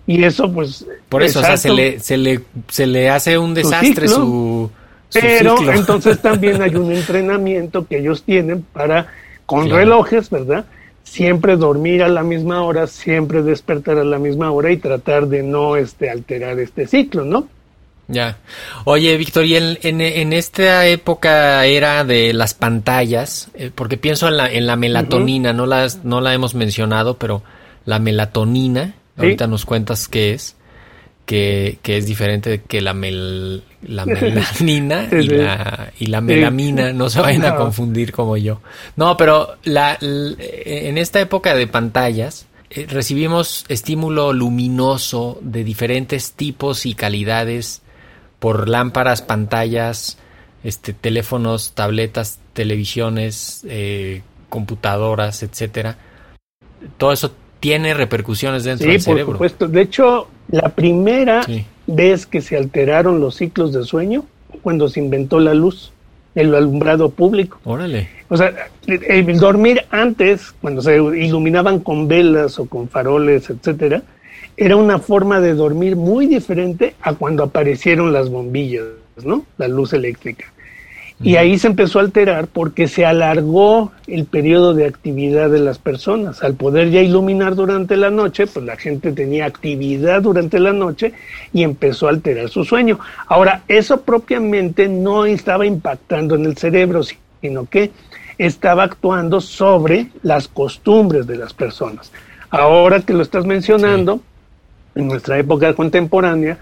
Y 0.07 0.25
eso, 0.25 0.51
pues. 0.51 0.87
Por 1.09 1.23
eso, 1.23 1.41
o 1.41 1.43
sea, 1.43 1.57
se 1.57 1.73
le, 1.73 2.01
se, 2.01 2.17
le, 2.17 2.41
se 2.69 2.87
le 2.87 3.11
hace 3.11 3.39
un 3.39 3.55
desastre 3.55 4.09
su. 4.09 4.71
pero 5.13 5.57
entonces 5.73 6.19
también 6.23 6.61
hay 6.63 6.75
un 6.75 6.91
entrenamiento 6.91 7.87
que 7.87 7.99
ellos 7.99 8.23
tienen 8.23 8.65
para, 8.73 9.09
con 9.47 9.69
relojes, 9.69 10.31
¿verdad? 10.31 10.65
Siempre 11.05 11.57
dormir 11.57 12.03
a 12.03 12.09
la 12.09 12.23
misma 12.23 12.63
hora, 12.63 12.87
siempre 12.87 13.43
despertar 13.43 13.99
a 13.99 14.05
la 14.05 14.19
misma 14.19 14.51
hora 14.51 14.71
y 14.71 14.77
tratar 14.77 15.27
de 15.27 15.43
no 15.43 15.77
este, 15.77 16.11
alterar 16.11 16.59
este 16.59 16.87
ciclo, 16.87 17.25
¿no? 17.25 17.49
Ya. 18.09 18.39
Oye, 18.85 19.17
Víctor, 19.17 19.45
y 19.45 19.57
en, 19.57 19.79
en, 19.83 20.33
esta 20.33 20.87
época 20.89 21.65
era 21.65 22.03
de 22.03 22.33
las 22.33 22.55
pantallas, 22.55 23.51
eh, 23.55 23.71
porque 23.73 23.97
pienso 23.97 24.27
en 24.27 24.37
la, 24.37 24.51
en 24.51 24.67
la 24.67 24.75
melatonina, 24.75 25.53
no, 25.53 25.65
las, 25.65 26.05
no 26.05 26.21
la 26.21 26.35
hemos 26.35 26.57
mencionado, 26.57 27.19
pero 27.19 27.43
la 27.85 28.01
melatonina, 28.01 28.95
ahorita 29.17 29.47
nos 29.47 29.65
cuentas 29.65 30.09
qué 30.09 30.33
es 30.33 30.57
que, 31.31 31.97
es 31.97 32.07
diferente 32.07 32.63
que 32.67 32.81
la, 32.81 32.93
la 32.93 34.07
melanina 34.07 35.09
y, 35.13 35.29
la, 35.29 35.93
y 35.99 36.07
la 36.07 36.21
melamina, 36.21 36.93
no 36.93 37.09
se 37.09 37.21
vayan 37.21 37.45
a 37.45 37.55
confundir 37.55 38.11
como 38.11 38.37
yo. 38.37 38.61
No, 38.97 39.17
pero 39.17 39.57
la, 39.63 39.97
en 40.01 40.99
esta 40.99 41.21
época 41.21 41.55
de 41.55 41.69
pantallas 41.69 42.47
eh, 42.71 42.87
recibimos 42.89 43.65
estímulo 43.69 44.33
luminoso 44.33 45.39
de 45.41 45.63
diferentes 45.63 46.33
tipos 46.33 46.85
y 46.85 46.95
calidades 46.95 47.83
por 48.41 48.69
lámparas, 48.69 49.23
pantallas, 49.23 50.19
este, 50.65 50.93
teléfonos, 50.95 51.73
tabletas, 51.75 52.41
televisiones, 52.55 53.65
eh, 53.69 54.23
computadoras, 54.49 55.45
etcétera. 55.45 55.97
Todo 56.99 57.13
eso 57.13 57.33
tiene 57.61 57.95
repercusiones 57.95 58.65
dentro 58.65 58.91
del 58.91 59.01
cerebro. 59.01 59.23
Sí, 59.23 59.27
por 59.27 59.35
supuesto. 59.35 59.69
De 59.69 59.83
hecho, 59.83 60.29
la 60.51 60.69
primera 60.71 61.43
vez 61.87 62.27
que 62.27 62.41
se 62.41 62.57
alteraron 62.57 63.21
los 63.21 63.37
ciclos 63.37 63.73
de 63.73 63.85
sueño 63.85 64.25
cuando 64.63 64.89
se 64.89 65.01
inventó 65.01 65.41
la 65.41 65.55
luz, 65.55 65.93
el 66.35 66.55
alumbrado 66.55 67.11
público. 67.11 67.59
Órale. 67.65 68.09
O 68.29 68.37
sea, 68.37 68.53
el 68.87 69.39
dormir 69.39 69.83
antes, 69.91 70.55
cuando 70.61 70.83
se 70.83 70.97
iluminaban 70.97 71.81
con 71.81 72.09
velas 72.09 72.59
o 72.59 72.67
con 72.67 72.89
faroles, 72.89 73.51
etcétera, 73.51 74.03
era 74.57 74.77
una 74.77 74.99
forma 74.99 75.41
de 75.41 75.55
dormir 75.55 75.97
muy 75.97 76.27
diferente 76.27 76.95
a 77.01 77.15
cuando 77.15 77.43
aparecieron 77.43 78.13
las 78.13 78.29
bombillas, 78.29 78.85
¿no? 79.25 79.45
La 79.59 79.69
luz 79.69 79.93
eléctrica. 79.93 80.53
Y 81.23 81.37
ahí 81.37 81.59
se 81.59 81.67
empezó 81.67 81.99
a 81.99 82.03
alterar 82.03 82.47
porque 82.47 82.89
se 82.89 83.05
alargó 83.05 83.93
el 84.07 84.25
periodo 84.25 84.73
de 84.73 84.87
actividad 84.87 85.51
de 85.51 85.61
las 85.61 85.79
personas. 85.79 86.43
Al 86.43 86.55
poder 86.55 86.91
ya 86.91 87.03
iluminar 87.03 87.55
durante 87.55 87.99
la 87.99 88.11
noche, 88.11 88.47
pues 88.47 88.65
la 88.65 88.77
gente 88.77 89.13
tenía 89.13 89.45
actividad 89.45 90.23
durante 90.23 90.59
la 90.59 90.73
noche 90.73 91.13
y 91.53 91.63
empezó 91.63 92.07
a 92.07 92.11
alterar 92.11 92.49
su 92.49 92.65
sueño. 92.65 92.99
Ahora, 93.27 93.65
eso 93.69 94.01
propiamente 94.01 94.89
no 94.89 95.27
estaba 95.27 95.67
impactando 95.67 96.37
en 96.37 96.47
el 96.47 96.57
cerebro, 96.57 97.03
sino 97.03 97.67
que 97.67 97.91
estaba 98.39 98.85
actuando 98.85 99.43
sobre 99.43 100.07
las 100.23 100.49
costumbres 100.49 101.27
de 101.27 101.37
las 101.37 101.53
personas. 101.53 102.11
Ahora 102.49 103.03
que 103.03 103.13
lo 103.13 103.21
estás 103.21 103.45
mencionando, 103.45 104.23
en 104.95 105.09
nuestra 105.09 105.39
época 105.39 105.75
contemporánea, 105.75 106.59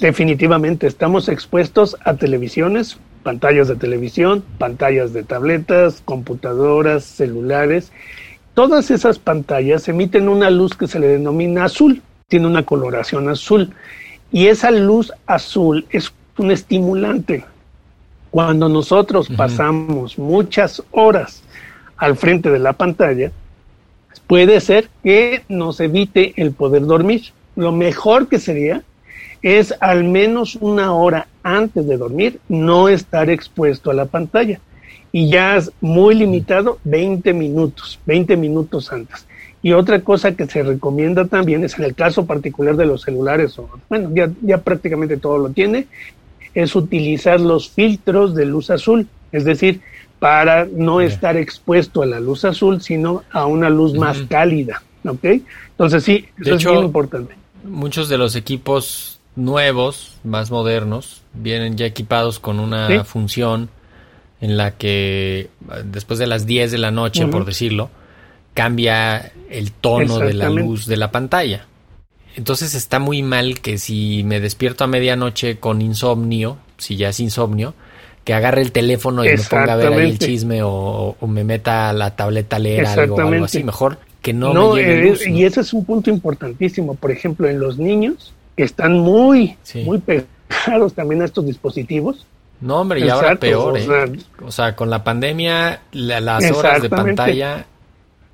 definitivamente 0.00 0.86
estamos 0.86 1.28
expuestos 1.28 1.98
a 2.02 2.14
televisiones, 2.14 2.98
pantallas 3.22 3.68
de 3.68 3.76
televisión, 3.76 4.44
pantallas 4.58 5.12
de 5.12 5.22
tabletas, 5.22 6.02
computadoras, 6.04 7.04
celulares. 7.04 7.92
Todas 8.54 8.90
esas 8.90 9.18
pantallas 9.18 9.88
emiten 9.88 10.28
una 10.28 10.50
luz 10.50 10.76
que 10.76 10.86
se 10.86 10.98
le 10.98 11.08
denomina 11.08 11.64
azul, 11.64 12.02
tiene 12.28 12.46
una 12.46 12.64
coloración 12.64 13.28
azul. 13.28 13.72
Y 14.32 14.46
esa 14.46 14.70
luz 14.70 15.12
azul 15.26 15.86
es 15.90 16.12
un 16.38 16.50
estimulante. 16.50 17.44
Cuando 18.30 18.68
nosotros 18.68 19.28
pasamos 19.36 20.16
muchas 20.18 20.82
horas 20.92 21.42
al 21.96 22.16
frente 22.16 22.50
de 22.50 22.60
la 22.60 22.72
pantalla, 22.72 23.32
puede 24.26 24.60
ser 24.60 24.88
que 25.02 25.42
nos 25.48 25.80
evite 25.80 26.34
el 26.36 26.52
poder 26.52 26.86
dormir. 26.86 27.22
Lo 27.56 27.72
mejor 27.72 28.28
que 28.28 28.38
sería 28.38 28.84
es 29.42 29.74
al 29.80 30.04
menos 30.04 30.56
una 30.56 30.92
hora 30.92 31.26
antes 31.42 31.86
de 31.86 31.96
dormir 31.96 32.40
no 32.48 32.88
estar 32.88 33.30
expuesto 33.30 33.90
a 33.90 33.94
la 33.94 34.06
pantalla. 34.06 34.60
Y 35.12 35.28
ya 35.28 35.56
es 35.56 35.72
muy 35.80 36.14
limitado 36.14 36.78
20 36.84 37.32
minutos, 37.32 37.98
20 38.06 38.36
minutos 38.36 38.92
antes. 38.92 39.26
Y 39.62 39.72
otra 39.72 40.00
cosa 40.00 40.32
que 40.34 40.46
se 40.46 40.62
recomienda 40.62 41.26
también 41.26 41.64
es 41.64 41.78
en 41.78 41.84
el 41.84 41.94
caso 41.94 42.26
particular 42.26 42.76
de 42.76 42.86
los 42.86 43.02
celulares, 43.02 43.58
o, 43.58 43.68
bueno, 43.88 44.10
ya, 44.14 44.30
ya 44.40 44.58
prácticamente 44.58 45.16
todo 45.16 45.36
lo 45.36 45.50
tiene, 45.50 45.86
es 46.54 46.74
utilizar 46.74 47.40
los 47.40 47.68
filtros 47.68 48.34
de 48.34 48.46
luz 48.46 48.70
azul, 48.70 49.06
es 49.32 49.44
decir, 49.44 49.80
para 50.18 50.66
no 50.66 51.00
estar 51.00 51.36
expuesto 51.36 52.02
a 52.02 52.06
la 52.06 52.20
luz 52.20 52.44
azul, 52.44 52.80
sino 52.80 53.22
a 53.30 53.46
una 53.46 53.68
luz 53.68 53.94
más 53.94 54.18
cálida, 54.28 54.82
¿ok? 55.04 55.24
Entonces 55.70 56.04
sí, 56.04 56.26
eso 56.38 56.54
es 56.54 56.66
muy 56.66 56.84
importante. 56.84 57.34
Muchos 57.64 58.08
de 58.08 58.16
los 58.16 58.36
equipos 58.36 59.19
nuevos, 59.40 60.14
más 60.24 60.50
modernos, 60.50 61.22
vienen 61.34 61.76
ya 61.76 61.86
equipados 61.86 62.38
con 62.38 62.60
una 62.60 63.04
función 63.04 63.70
en 64.40 64.56
la 64.56 64.72
que 64.72 65.50
después 65.84 66.18
de 66.18 66.26
las 66.26 66.46
10 66.46 66.72
de 66.72 66.78
la 66.78 66.90
noche, 66.90 67.26
por 67.26 67.44
decirlo, 67.44 67.90
cambia 68.54 69.32
el 69.50 69.72
tono 69.72 70.18
de 70.18 70.34
la 70.34 70.48
luz 70.48 70.86
de 70.86 70.96
la 70.96 71.10
pantalla. 71.10 71.66
Entonces 72.36 72.74
está 72.74 72.98
muy 72.98 73.22
mal 73.22 73.60
que 73.60 73.78
si 73.78 74.22
me 74.24 74.40
despierto 74.40 74.84
a 74.84 74.86
medianoche 74.86 75.58
con 75.58 75.82
insomnio, 75.82 76.58
si 76.78 76.96
ya 76.96 77.08
es 77.08 77.20
insomnio, 77.20 77.74
que 78.24 78.34
agarre 78.34 78.62
el 78.62 78.72
teléfono 78.72 79.24
y 79.24 79.28
me 79.28 79.38
ponga 79.38 79.72
a 79.72 79.76
ver 79.76 79.92
ahí 79.92 80.10
el 80.10 80.18
chisme 80.18 80.60
o, 80.62 81.16
me 81.26 81.44
meta 81.44 81.90
a 81.90 81.92
la 81.92 82.14
tableta 82.14 82.56
a 82.56 82.58
leer 82.58 82.86
algo, 82.86 83.20
así. 83.44 83.64
Mejor 83.64 83.98
que 84.22 84.32
no, 84.32 84.74
me 84.74 84.82
llegue 84.82 85.10
luz, 85.10 85.26
Y 85.26 85.44
ese 85.44 85.62
es 85.62 85.72
un 85.72 85.84
punto 85.84 86.10
importantísimo. 86.10 86.94
Por 86.94 87.10
ejemplo, 87.10 87.48
en 87.48 87.58
los 87.58 87.78
niños, 87.78 88.32
que 88.60 88.64
están 88.64 88.98
muy, 88.98 89.56
muy 89.86 90.00
pegados 90.00 90.92
también 90.92 91.22
a 91.22 91.24
estos 91.24 91.46
dispositivos. 91.46 92.26
No, 92.60 92.82
hombre, 92.82 93.00
y 93.00 93.08
ahora 93.08 93.34
peor, 93.36 93.78
¿eh? 93.78 94.18
o, 94.44 94.52
sea, 94.52 94.76
con 94.76 94.90
la 94.90 95.02
pandemia, 95.02 95.80
las 95.92 96.50
horas 96.50 96.82
de 96.82 96.90
pantalla 96.90 97.64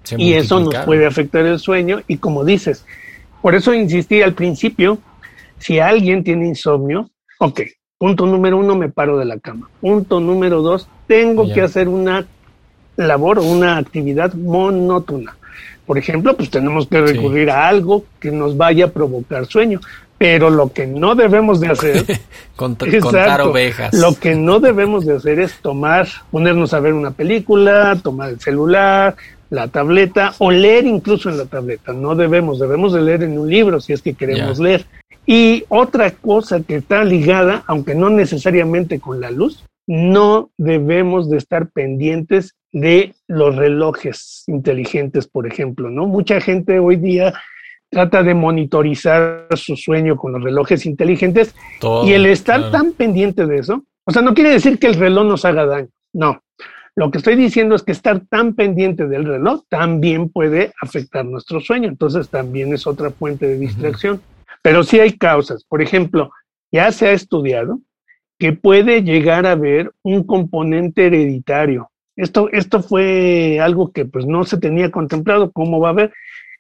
se 0.03 0.21
Y 0.21 0.33
eso 0.33 0.59
nos 0.59 0.75
puede 0.79 1.07
afectar 1.07 1.47
el 1.47 1.61
sueño, 1.61 2.03
y 2.09 2.17
como 2.17 2.45
dices, 2.45 2.85
por 3.41 3.55
eso 3.55 3.73
insistí 3.73 4.21
al 4.21 4.35
principio 4.35 4.99
si 5.59 5.79
alguien 5.79 6.25
tiene 6.25 6.49
insomnio, 6.49 7.09
ok, 7.39 7.61
punto 7.97 8.27
número 8.27 8.59
uno, 8.59 8.75
me 8.75 8.89
paro 8.89 9.17
de 9.19 9.27
la 9.27 9.39
cama. 9.39 9.71
Punto 9.81 10.19
número 10.19 10.61
dos, 10.61 10.89
tengo 11.07 11.53
que 11.55 11.61
hacer 11.61 11.87
una 11.87 12.27
labor 12.97 13.39
o 13.39 13.45
una 13.45 13.77
actividad 13.77 14.35
monótona. 14.35 15.37
Por 15.87 15.99
ejemplo, 15.99 16.37
pues 16.37 16.51
tenemos 16.51 16.89
que 16.89 17.01
recurrir 17.01 17.49
a 17.49 17.69
algo 17.69 18.05
que 18.19 18.33
nos 18.33 18.57
vaya 18.57 18.87
a 18.87 18.91
provocar 18.91 19.47
sueño. 19.47 19.81
Pero 20.19 20.49
lo 20.49 20.73
que 20.73 20.87
no 20.87 21.15
debemos 21.15 21.61
de 21.61 21.69
hacer, 21.69 22.05
contar 22.57 23.43
ovejas. 23.43 23.93
Lo 23.95 24.15
que 24.15 24.35
no 24.35 24.61
debemos 24.61 25.05
de 25.05 25.17
hacer 25.17 25.39
es 25.39 25.61
tomar, 25.61 26.09
ponernos 26.31 26.73
a 26.73 26.81
ver 26.81 26.95
una 26.95 27.11
película, 27.11 27.99
tomar 28.03 28.31
el 28.31 28.41
celular, 28.41 29.17
la 29.51 29.69
tableta 29.69 30.35
o 30.39 30.51
leer 30.51 30.87
incluso 30.87 31.29
en 31.29 31.39
la 31.39 31.47
tableta. 31.47 31.93
No 31.93 32.15
debemos, 32.15 32.59
debemos 32.59 32.93
de 32.93 33.03
leer 33.03 33.23
en 33.25 33.39
un 33.39 33.49
libro 33.49 33.81
si 33.81 33.93
es 33.93 34.03
que 34.03 34.15
queremos 34.15 34.59
leer. 34.59 34.87
Y 35.27 35.65
otra 35.69 36.13
cosa 36.13 36.61
que 36.61 36.77
está 36.77 37.05
ligada, 37.05 37.65
aunque 37.67 37.95
no 37.95 38.11
necesariamente 38.11 39.01
con 39.01 39.21
la 39.21 39.31
luz, 39.31 39.65
no 39.87 40.51
debemos 40.57 41.29
de 41.31 41.37
estar 41.37 41.69
pendientes 41.71 42.55
de 42.73 43.15
los 43.27 43.57
relojes 43.57 44.45
inteligentes, 44.47 45.27
por 45.27 45.47
ejemplo, 45.47 45.91
¿no? 45.91 46.07
Mucha 46.07 46.41
gente 46.41 46.79
hoy 46.79 46.97
día 46.97 47.35
trata 47.91 48.23
de 48.23 48.35
monitorizar 48.35 49.47
su 49.55 49.77
sueño 49.77 50.17
con 50.17 50.33
los 50.33 50.43
relojes 50.43 50.87
inteligentes 50.87 51.55
y 52.05 52.13
el 52.13 52.27
estar 52.27 52.71
tan 52.71 52.93
pendiente 52.93 53.47
de 53.47 53.59
eso, 53.59 53.85
o 54.05 54.13
sea, 54.13 54.23
no 54.23 54.35
quiere 54.35 54.51
decir 54.51 54.79
que 54.79 54.89
el 54.89 54.95
reloj 54.95 55.27
nos 55.27 55.45
haga 55.45 55.67
daño, 55.67 55.89
no. 56.13 56.43
Lo 56.99 57.11
que 57.11 57.19
estoy 57.19 57.37
diciendo 57.37 57.75
es 57.75 57.83
que 57.83 57.93
estar 57.93 58.21
tan 58.21 58.55
pendiente 58.55 59.07
del 59.07 59.27
reloj 59.27 59.65
también 59.69 60.31
puede 60.31 60.73
afectar 60.81 61.27
nuestro 61.27 61.61
sueño, 61.61 61.89
entonces 61.89 62.31
también 62.31 62.73
es 62.73 62.87
otra 62.87 63.11
fuente 63.11 63.47
de 63.47 63.59
distracción. 63.59 64.23
Pero 64.63 64.83
sí 64.83 64.99
hay 64.99 65.13
causas, 65.13 65.65
por 65.65 65.83
ejemplo, 65.83 66.31
ya 66.73 66.91
se 66.93 67.09
ha 67.09 67.13
estudiado 67.13 67.81
que 68.39 68.53
puede 68.53 69.03
llegar 69.03 69.47
a 69.47 69.53
haber 69.53 69.93
un 70.03 70.25
componente 70.25 71.07
hereditario. 71.07 71.91
Esto, 72.17 72.49
esto 72.51 72.83
fue 72.83 73.61
algo 73.61 73.93
que 73.93 74.07
pues 74.07 74.27
no 74.27 74.45
se 74.45 74.57
tenía 74.57 74.91
contemplado, 74.91 75.53
cómo 75.53 75.81
va 75.81 75.89
a 75.89 75.93
haber, 75.93 76.13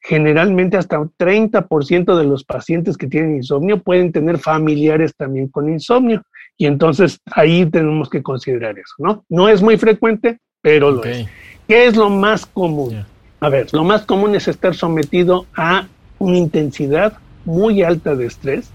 generalmente 0.06 0.76
hasta 0.76 1.00
un 1.00 1.10
30% 1.18 2.16
de 2.16 2.24
los 2.24 2.44
pacientes 2.44 2.96
que 2.96 3.08
tienen 3.08 3.36
insomnio 3.36 3.82
pueden 3.82 4.12
tener 4.12 4.38
familiares 4.38 5.12
también 5.16 5.48
con 5.48 5.68
insomnio. 5.68 6.22
Y 6.56 6.66
entonces 6.66 7.18
ahí 7.32 7.66
tenemos 7.66 8.08
que 8.08 8.22
considerar 8.22 8.78
eso, 8.78 8.94
¿no? 8.98 9.24
No 9.28 9.48
es 9.48 9.62
muy 9.62 9.76
frecuente, 9.76 10.38
pero 10.62 10.92
lo 10.92 11.02
es. 11.02 11.26
¿Qué 11.66 11.86
es 11.86 11.96
lo 11.96 12.08
más 12.08 12.46
común? 12.46 13.04
A 13.40 13.48
ver, 13.48 13.66
lo 13.72 13.82
más 13.82 14.06
común 14.06 14.36
es 14.36 14.46
estar 14.46 14.76
sometido 14.76 15.46
a 15.56 15.88
una 16.20 16.38
intensidad 16.38 17.14
muy 17.44 17.82
alta 17.82 18.14
de 18.14 18.26
estrés. 18.26 18.70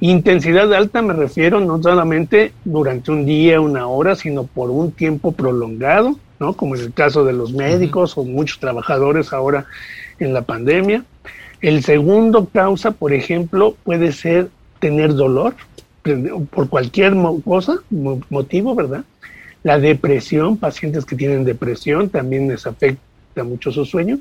Intensidad 0.00 0.74
alta 0.74 1.00
me 1.00 1.14
refiero 1.14 1.60
no 1.60 1.80
solamente 1.80 2.52
durante 2.64 3.12
un 3.12 3.24
día, 3.24 3.60
una 3.60 3.86
hora, 3.86 4.16
sino 4.16 4.44
por 4.44 4.68
un 4.70 4.90
tiempo 4.90 5.30
prolongado, 5.30 6.18
¿no? 6.40 6.54
Como 6.54 6.74
en 6.74 6.82
el 6.82 6.92
caso 6.92 7.24
de 7.24 7.34
los 7.34 7.52
médicos 7.52 8.18
o 8.18 8.24
muchos 8.24 8.58
trabajadores 8.58 9.32
ahora 9.32 9.66
en 10.24 10.34
la 10.34 10.42
pandemia. 10.42 11.04
El 11.60 11.82
segundo 11.82 12.46
causa, 12.46 12.90
por 12.90 13.12
ejemplo, 13.12 13.76
puede 13.84 14.12
ser 14.12 14.48
tener 14.80 15.14
dolor 15.14 15.54
por 16.50 16.68
cualquier 16.68 17.14
cosa, 17.44 17.76
motivo, 18.30 18.74
¿verdad? 18.74 19.04
La 19.62 19.78
depresión, 19.78 20.56
pacientes 20.56 21.04
que 21.04 21.14
tienen 21.14 21.44
depresión 21.44 22.08
también 22.08 22.48
les 22.48 22.66
afecta 22.66 23.44
mucho 23.44 23.70
su 23.70 23.84
sueño. 23.84 24.18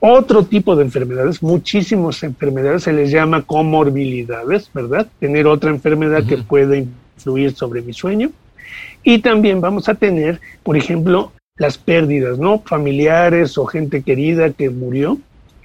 Otro 0.00 0.44
tipo 0.44 0.76
de 0.76 0.84
enfermedades, 0.84 1.42
muchísimas 1.42 2.22
enfermedades 2.22 2.84
se 2.84 2.92
les 2.92 3.10
llama 3.10 3.42
comorbilidades, 3.42 4.70
¿verdad? 4.72 5.08
Tener 5.18 5.48
otra 5.48 5.70
enfermedad 5.70 6.24
que 6.24 6.36
puede 6.38 6.86
influir 7.16 7.56
sobre 7.56 7.82
mi 7.82 7.92
sueño. 7.92 8.30
Y 9.02 9.18
también 9.18 9.60
vamos 9.60 9.88
a 9.88 9.94
tener, 9.96 10.40
por 10.62 10.76
ejemplo, 10.76 11.32
las 11.56 11.76
pérdidas, 11.76 12.38
¿no? 12.38 12.60
Familiares 12.60 13.58
o 13.58 13.66
gente 13.66 14.02
querida 14.02 14.50
que 14.50 14.70
murió 14.70 15.18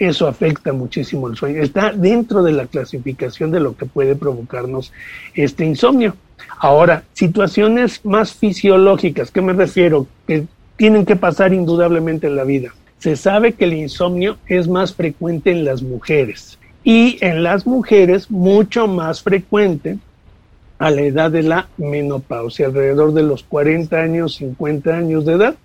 eso 0.07 0.27
afecta 0.27 0.73
muchísimo 0.73 1.27
el 1.27 1.35
sueño. 1.35 1.61
Está 1.61 1.91
dentro 1.91 2.43
de 2.43 2.51
la 2.51 2.65
clasificación 2.65 3.51
de 3.51 3.59
lo 3.59 3.75
que 3.75 3.85
puede 3.85 4.15
provocarnos 4.15 4.91
este 5.33 5.65
insomnio. 5.65 6.15
Ahora, 6.59 7.03
situaciones 7.13 8.03
más 8.05 8.33
fisiológicas, 8.33 9.31
¿qué 9.31 9.41
me 9.41 9.53
refiero? 9.53 10.07
Que 10.27 10.45
tienen 10.77 11.05
que 11.05 11.15
pasar 11.15 11.53
indudablemente 11.53 12.27
en 12.27 12.35
la 12.35 12.43
vida. 12.43 12.73
Se 12.97 13.15
sabe 13.15 13.53
que 13.53 13.65
el 13.65 13.73
insomnio 13.73 14.37
es 14.47 14.67
más 14.67 14.93
frecuente 14.93 15.51
en 15.51 15.65
las 15.65 15.83
mujeres 15.83 16.57
y 16.83 17.17
en 17.21 17.43
las 17.43 17.65
mujeres 17.65 18.31
mucho 18.31 18.87
más 18.87 19.21
frecuente 19.21 19.97
a 20.79 20.89
la 20.89 21.01
edad 21.01 21.31
de 21.31 21.43
la 21.43 21.67
menopausia, 21.77 22.67
alrededor 22.67 23.13
de 23.13 23.23
los 23.23 23.43
40 23.43 23.97
años, 23.97 24.35
50 24.35 24.91
años 24.91 25.25
de 25.25 25.33
edad. 25.33 25.55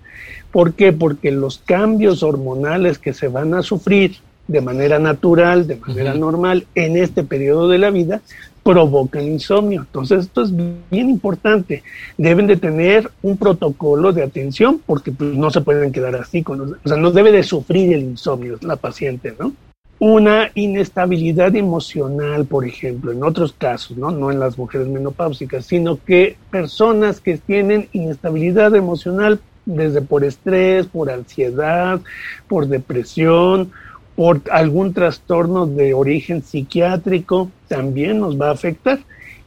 ¿Por 0.53 0.75
qué? 0.75 0.93
Porque 0.93 1.31
los 1.31 1.59
cambios 1.59 2.23
hormonales 2.23 2.99
que 2.99 3.13
se 3.13 3.29
van 3.29 3.55
a 3.55 3.63
sufrir 3.63 4.17
de 4.49 4.61
manera 4.61 4.99
natural, 4.99 5.67
de 5.67 5.77
manera 5.77 6.15
normal, 6.15 6.67
en 6.75 6.97
este 6.97 7.23
periodo 7.23 7.69
de 7.69 7.79
la 7.79 7.91
vida, 7.91 8.23
provocan 8.69 9.25
insomnio. 9.25 9.81
Entonces, 9.81 10.27
esto 10.27 10.43
es 10.43 10.53
bien 10.91 11.09
importante. 11.09 11.83
Deben 12.17 12.47
de 12.47 12.57
tener 12.57 13.11
un 13.23 13.39
protocolo 13.39 14.13
de 14.13 14.23
atención 14.23 14.83
porque 14.85 15.13
pues, 15.13 15.35
no 15.35 15.51
se 15.51 15.61
pueden 15.61 15.93
quedar 15.93 16.17
así. 16.17 16.43
Con 16.43 16.61
o 16.61 16.89
sea, 16.89 16.97
no 16.97 17.11
debe 17.11 17.33
de 17.33 17.43
sufrir 17.43 17.95
el 17.95 18.03
insomnio 18.03 18.59
la 18.63 18.77
paciente, 18.77 19.35
¿no? 19.39 19.53
Una 20.01 20.51
inestabilidad 20.55 21.57
emocional, 21.57 22.45
por 22.45 22.67
ejemplo, 22.67 23.11
en 23.11 23.25
otros 23.25 23.53
casos, 23.53 23.97
¿no? 23.97 24.11
No 24.11 24.31
en 24.31 24.39
las 24.39 24.57
mujeres 24.57 24.87
menopáusicas, 24.87 25.65
sino 25.65 25.99
que 26.05 26.37
personas 26.51 27.21
que 27.21 27.39
tienen 27.39 27.89
inestabilidad 27.93 28.77
emocional 28.77 29.41
desde 29.65 30.03
por 30.03 30.25
estrés, 30.25 30.87
por 30.87 31.11
ansiedad, 31.11 32.01
por 32.49 32.69
depresión, 32.69 33.73
por 34.19 34.41
algún 34.51 34.95
trastorno 34.95 35.65
de 35.67 35.95
origen 35.95 36.43
psiquiátrico, 36.43 37.53
también 37.69 38.19
nos 38.19 38.37
va 38.37 38.49
a 38.49 38.53
afectar. 38.53 38.99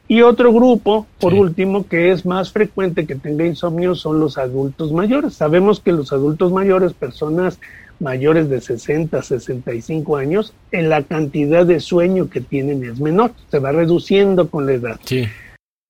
Y 0.08 0.22
otro 0.22 0.54
grupo, 0.54 1.08
por 1.20 1.34
último, 1.34 1.86
que 1.90 2.12
es 2.12 2.26
más 2.26 2.54
frecuente 2.54 3.06
que 3.06 3.16
tenga 3.16 3.46
insomnio 3.46 3.96
son 3.96 4.22
los 4.22 4.38
adultos 4.38 4.94
mayores. 4.94 5.34
Sabemos 5.34 5.82
que 5.82 5.92
los 5.92 6.14
adultos 6.14 6.54
mayores, 6.54 6.94
personas 6.94 7.60
mayores 8.00 8.48
de 8.48 8.62
60, 8.62 9.22
65 9.22 10.16
años, 10.16 10.54
en 10.72 10.88
la 10.88 11.04
cantidad 11.04 11.66
de 11.66 11.82
sueño 11.82 12.30
que 12.30 12.40
tienen 12.40 12.86
es 12.86 12.98
menor, 13.02 13.34
se 13.50 13.60
va 13.60 13.74
reduciendo 13.74 14.50
con 14.50 14.68
la 14.68 14.72
edad. 14.72 15.02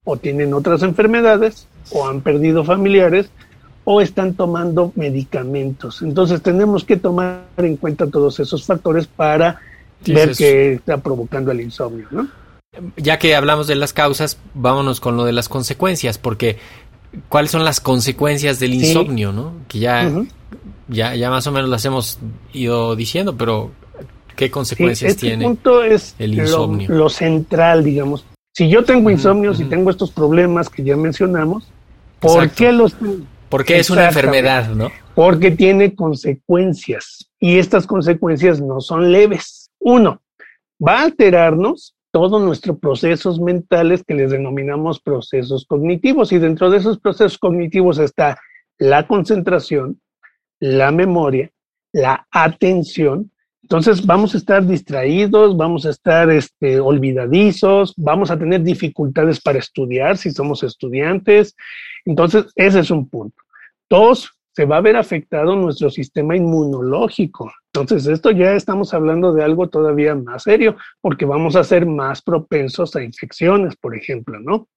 O 0.04 0.18
tienen 0.18 0.56
otras 0.56 0.82
enfermedades, 0.82 1.68
o 1.92 2.08
han 2.08 2.22
perdido 2.22 2.64
familiares, 2.64 3.30
o 3.84 4.02
están 4.02 4.34
tomando 4.34 4.92
medicamentos. 4.96 6.02
Entonces 6.02 6.42
tenemos 6.42 6.84
que 6.84 6.98
tomar 6.98 7.46
en 7.58 7.78
cuenta 7.78 8.08
todos 8.08 8.40
esos 8.40 8.66
factores 8.66 9.08
para 9.08 9.60
ver 10.06 10.36
qué 10.36 10.74
está 10.74 10.98
provocando 10.98 11.52
el 11.52 11.62
insomnio, 11.62 12.08
¿no? 12.12 12.28
Ya 12.96 13.20
que 13.20 13.36
hablamos 13.36 13.68
de 13.68 13.76
las 13.76 13.92
causas, 13.92 14.38
vámonos 14.54 15.02
con 15.02 15.18
lo 15.18 15.26
de 15.26 15.34
las 15.34 15.50
consecuencias, 15.50 16.18
porque 16.18 16.58
¿cuáles 17.28 17.52
son 17.52 17.66
las 17.66 17.82
consecuencias 17.82 18.60
del 18.60 18.74
insomnio, 18.74 19.34
no? 19.34 19.54
Que 19.68 19.80
ya, 19.80 20.10
ya, 20.88 21.16
ya 21.16 21.30
más 21.30 21.46
o 21.48 21.52
menos 21.52 21.70
las 21.70 21.84
hemos 21.84 22.20
ido 22.54 22.96
diciendo, 22.96 23.36
pero 23.36 23.72
¿qué 24.36 24.50
consecuencias 24.50 25.12
este 25.12 25.28
tiene 25.28 25.44
punto 25.44 25.84
es 25.84 26.16
el 26.18 26.36
insomnio? 26.36 26.90
Lo, 26.90 27.10
central, 27.10 27.84
digamos. 27.84 28.26
Si 28.54 28.70
yo 28.70 28.84
tengo 28.86 29.10
insomnio, 29.10 29.54
si 29.54 29.66
tengo 29.66 29.90
estos 29.90 30.12
problemas 30.12 30.70
que 30.70 30.84
ya 30.84 30.96
mencionamos, 30.96 31.68
¿por 32.20 32.50
qué 32.52 32.72
los 32.72 32.94
tengo? 32.94 33.26
Porque 33.52 33.78
es 33.78 33.90
una 33.90 34.06
enfermedad, 34.06 34.70
¿no? 34.70 34.92
Porque 35.14 35.52
tiene 35.52 35.94
consecuencias 35.94 37.30
y 37.40 37.60
estas 37.60 37.86
consecuencias 37.86 38.62
no 38.62 38.80
son 38.80 39.12
leves. 39.12 39.70
Uno, 39.80 40.22
va 40.86 41.02
a 41.02 41.04
alterarnos 41.04 41.96
todos 42.12 42.42
nuestros 42.42 42.80
procesos 42.80 43.40
mentales 43.40 44.04
que 44.04 44.14
les 44.14 44.32
denominamos 44.32 45.00
procesos 45.00 45.66
cognitivos 45.66 46.32
y 46.32 46.40
dentro 46.40 46.70
de 46.70 46.78
esos 46.78 47.00
procesos 47.00 47.38
cognitivos 47.38 48.00
está 48.00 48.40
la 48.78 49.06
concentración, 49.08 50.02
la 50.60 50.92
memoria, 50.92 51.52
la 51.92 52.28
atención. 52.32 53.32
Entonces 53.64 54.06
vamos 54.06 54.34
a 54.34 54.38
estar 54.38 54.66
distraídos, 54.66 55.56
vamos 55.56 55.86
a 55.86 55.92
estar 55.92 56.30
este, 56.30 56.80
olvidadizos, 56.80 57.94
vamos 57.96 58.32
a 58.32 58.38
tener 58.38 58.62
dificultades 58.62 59.40
para 59.40 59.60
estudiar 59.60 60.18
si 60.18 60.32
somos 60.32 60.64
estudiantes. 60.64 61.56
Entonces 62.06 62.46
ese 62.56 62.80
es 62.80 62.92
un 62.92 63.08
punto. 63.08 63.42
Dos, 63.90 64.32
se 64.54 64.66
va 64.66 64.78
a 64.78 64.82
ver 64.82 64.98
afectado 64.98 65.56
nuestro 65.56 65.90
sistema 65.90 66.36
inmunológico. 66.36 67.52
Entonces, 67.74 68.06
esto 68.08 68.32
ya 68.32 68.54
estamos 68.54 68.94
hablando 68.94 69.32
de 69.32 69.44
algo 69.44 69.70
todavía 69.70 70.14
más 70.14 70.44
serio, 70.44 70.76
porque 71.00 71.26
vamos 71.26 71.56
a 71.56 71.64
ser 71.64 71.86
más 71.86 72.22
propensos 72.22 72.96
a 72.96 73.04
infecciones, 73.04 73.76
por 73.78 73.96
ejemplo, 73.96 74.40
¿no? 74.40 74.68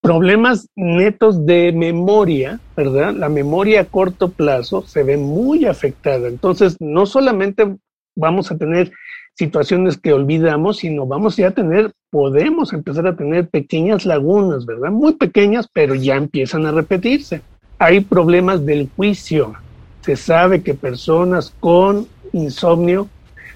Problemas 0.00 0.68
netos 0.76 1.44
de 1.44 1.72
memoria, 1.72 2.60
¿verdad? 2.74 3.12
La 3.14 3.28
memoria 3.28 3.82
a 3.82 3.84
corto 3.84 4.30
plazo 4.30 4.82
se 4.86 5.02
ve 5.02 5.18
muy 5.18 5.66
afectada. 5.66 6.28
Entonces, 6.28 6.76
no 6.80 7.04
solamente 7.04 7.76
vamos 8.18 8.50
a 8.50 8.58
tener 8.58 8.92
situaciones 9.34 9.96
que 9.96 10.12
olvidamos, 10.12 10.78
sino 10.78 11.06
vamos 11.06 11.36
ya 11.36 11.48
a 11.48 11.52
tener, 11.52 11.92
podemos 12.10 12.72
empezar 12.72 13.06
a 13.06 13.16
tener 13.16 13.48
pequeñas 13.48 14.04
lagunas, 14.04 14.66
¿verdad? 14.66 14.90
Muy 14.90 15.14
pequeñas, 15.14 15.68
pero 15.72 15.94
ya 15.94 16.16
empiezan 16.16 16.66
a 16.66 16.72
repetirse. 16.72 17.40
Hay 17.78 18.00
problemas 18.00 18.66
del 18.66 18.88
juicio. 18.96 19.54
Se 20.00 20.16
sabe 20.16 20.62
que 20.62 20.74
personas 20.74 21.54
con 21.60 22.08
insomnio 22.32 23.08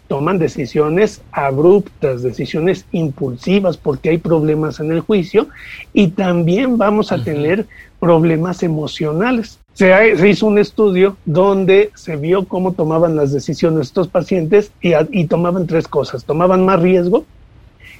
toman 0.06 0.38
decisiones 0.38 1.22
abruptas, 1.32 2.22
decisiones 2.22 2.86
impulsivas, 2.92 3.76
porque 3.76 4.10
hay 4.10 4.18
problemas 4.18 4.78
en 4.78 4.92
el 4.92 5.00
juicio 5.00 5.48
y 5.92 6.08
también 6.08 6.78
vamos 6.78 7.10
a 7.10 7.24
tener 7.24 7.66
problemas 7.98 8.62
emocionales. 8.62 9.58
Se, 9.74 10.28
hizo 10.28 10.46
un 10.46 10.58
estudio 10.58 11.16
donde 11.24 11.90
se 11.94 12.16
vio 12.16 12.46
cómo 12.46 12.72
tomaban 12.72 13.16
las 13.16 13.32
decisiones 13.32 13.88
estos 13.88 14.08
pacientes 14.08 14.70
y, 14.80 14.92
y 15.10 15.26
tomaban 15.26 15.66
tres 15.66 15.88
cosas. 15.88 16.24
Tomaban 16.24 16.64
más 16.64 16.80
riesgo, 16.80 17.24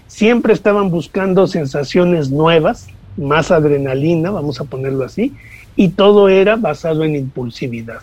siempre 0.07 0.53
estaban 0.53 0.91
buscando 0.91 1.47
sensaciones 1.47 2.31
nuevas, 2.31 2.89
más 3.17 3.51
adrenalina, 3.51 4.31
vamos 4.31 4.61
a 4.61 4.65
ponerlo 4.65 5.05
así, 5.05 5.35
y 5.77 5.89
todo 5.91 6.29
era 6.29 6.57
basado 6.57 7.05
en 7.05 7.17
impulsividad. 7.17 8.01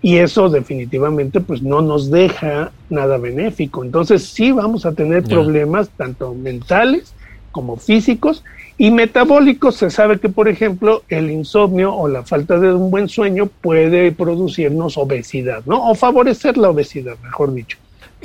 Y 0.00 0.18
eso 0.18 0.48
definitivamente 0.48 1.40
pues 1.40 1.62
no 1.62 1.82
nos 1.82 2.10
deja 2.10 2.70
nada 2.88 3.18
benéfico. 3.18 3.82
Entonces 3.82 4.28
sí 4.28 4.52
vamos 4.52 4.86
a 4.86 4.92
tener 4.92 5.24
problemas 5.24 5.90
tanto 5.90 6.34
mentales 6.34 7.12
como 7.50 7.76
físicos 7.76 8.44
y 8.78 8.90
metabólicos. 8.92 9.76
Se 9.76 9.90
sabe 9.90 10.18
que, 10.18 10.28
por 10.28 10.48
ejemplo, 10.48 11.02
el 11.08 11.30
insomnio 11.30 11.94
o 11.94 12.08
la 12.08 12.22
falta 12.22 12.58
de 12.58 12.72
un 12.72 12.90
buen 12.90 13.08
sueño 13.08 13.46
puede 13.60 14.12
producirnos 14.12 14.96
obesidad, 14.96 15.64
¿no? 15.66 15.90
O 15.90 15.94
favorecer 15.94 16.56
la 16.56 16.70
obesidad, 16.70 17.18
mejor 17.22 17.52
dicho. 17.52 17.76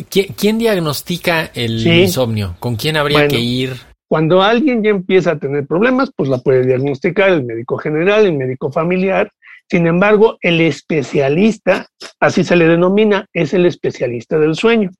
¿Quién, 0.09 0.57
diagnostica 0.57 1.51
el 1.53 1.85
insomnio? 1.85 2.55
¿Con 2.59 2.75
quién 2.75 2.97
habría 2.97 3.27
que 3.27 3.39
ir? 3.39 3.73
Cuando 4.07 4.41
alguien 4.41 4.83
ya 4.83 4.91
empieza 4.91 5.31
a 5.31 5.39
tener 5.39 5.65
problemas, 5.65 6.11
pues 6.15 6.29
la 6.29 6.37
puede 6.37 6.65
diagnosticar 6.65 7.29
el 7.31 7.43
médico 7.43 7.77
general, 7.77 8.25
el 8.25 8.33
médico 8.33 8.71
familiar. 8.71 9.31
Sin 9.69 9.87
embargo, 9.87 10.37
el 10.41 10.61
especialista, 10.61 11.87
así 12.19 12.43
se 12.43 12.55
le 12.55 12.67
denomina, 12.67 13.27
es 13.33 13.53
el 13.53 13.65
especialista 13.65 14.37
del 14.37 14.55
sueño. 14.55 14.91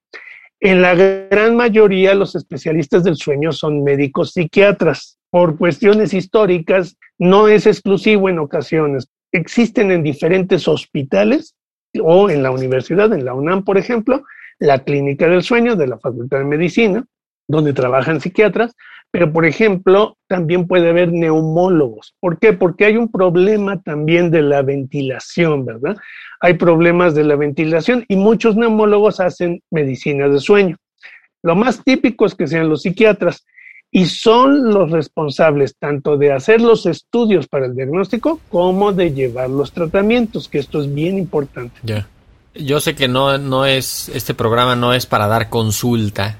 En 0.59 0.81
la 0.81 0.95
gran 0.95 1.55
mayoría, 1.55 2.15
los 2.15 2.35
especialistas 2.35 3.03
del 3.03 3.17
sueño 3.17 3.51
son 3.51 3.83
médicos 3.83 4.31
psiquiatras. 4.31 5.17
Por 5.33 5.57
cuestiones 5.57 6.13
históricas, 6.13 6.95
no 7.17 7.47
es 7.47 7.65
exclusivo 7.65 8.29
en 8.29 8.37
ocasiones. 8.37 9.07
Existen 9.31 9.89
en 9.89 10.03
diferentes 10.03 10.67
hospitales 10.67 11.55
o 11.99 12.29
en 12.29 12.43
la 12.43 12.51
universidad, 12.51 13.11
en 13.11 13.25
la 13.25 13.33
UNAM, 13.33 13.63
por 13.63 13.79
ejemplo, 13.79 14.21
la 14.59 14.83
clínica 14.83 15.27
del 15.27 15.41
sueño 15.41 15.75
de 15.75 15.87
la 15.87 15.97
Facultad 15.97 16.37
de 16.37 16.43
Medicina, 16.43 17.03
donde 17.47 17.73
trabajan 17.73 18.21
psiquiatras, 18.21 18.75
pero, 19.09 19.33
por 19.33 19.47
ejemplo, 19.47 20.17
también 20.27 20.67
puede 20.67 20.89
haber 20.89 21.11
neumólogos. 21.11 22.13
¿Por 22.19 22.37
qué? 22.37 22.53
Porque 22.53 22.85
hay 22.85 22.97
un 22.97 23.11
problema 23.11 23.81
también 23.81 24.29
de 24.29 24.43
la 24.43 24.61
ventilación, 24.61 25.65
¿verdad? 25.65 25.97
Hay 26.41 26.53
problemas 26.53 27.15
de 27.15 27.23
la 27.23 27.35
ventilación 27.35 28.05
y 28.07 28.17
muchos 28.17 28.55
neumólogos 28.55 29.19
hacen 29.19 29.63
medicina 29.71 30.29
de 30.29 30.39
sueño. 30.39 30.77
Lo 31.41 31.55
más 31.55 31.83
típico 31.83 32.27
es 32.27 32.35
que 32.35 32.45
sean 32.45 32.69
los 32.69 32.83
psiquiatras 32.83 33.43
y 33.95 34.07
son 34.07 34.73
los 34.73 34.89
responsables 34.89 35.75
tanto 35.77 36.17
de 36.17 36.33
hacer 36.33 36.59
los 36.59 36.87
estudios 36.87 37.47
para 37.47 37.67
el 37.67 37.75
diagnóstico 37.75 38.39
como 38.49 38.91
de 38.91 39.13
llevar 39.13 39.51
los 39.51 39.71
tratamientos, 39.71 40.49
que 40.49 40.57
esto 40.57 40.81
es 40.81 40.91
bien 40.91 41.19
importante. 41.19 41.79
Ya. 41.83 42.07
Yo 42.55 42.79
sé 42.79 42.95
que 42.95 43.07
no, 43.07 43.37
no 43.37 43.67
es, 43.67 44.09
este 44.09 44.33
programa 44.33 44.75
no 44.75 44.95
es 44.95 45.05
para 45.05 45.27
dar 45.27 45.49
consulta, 45.49 46.39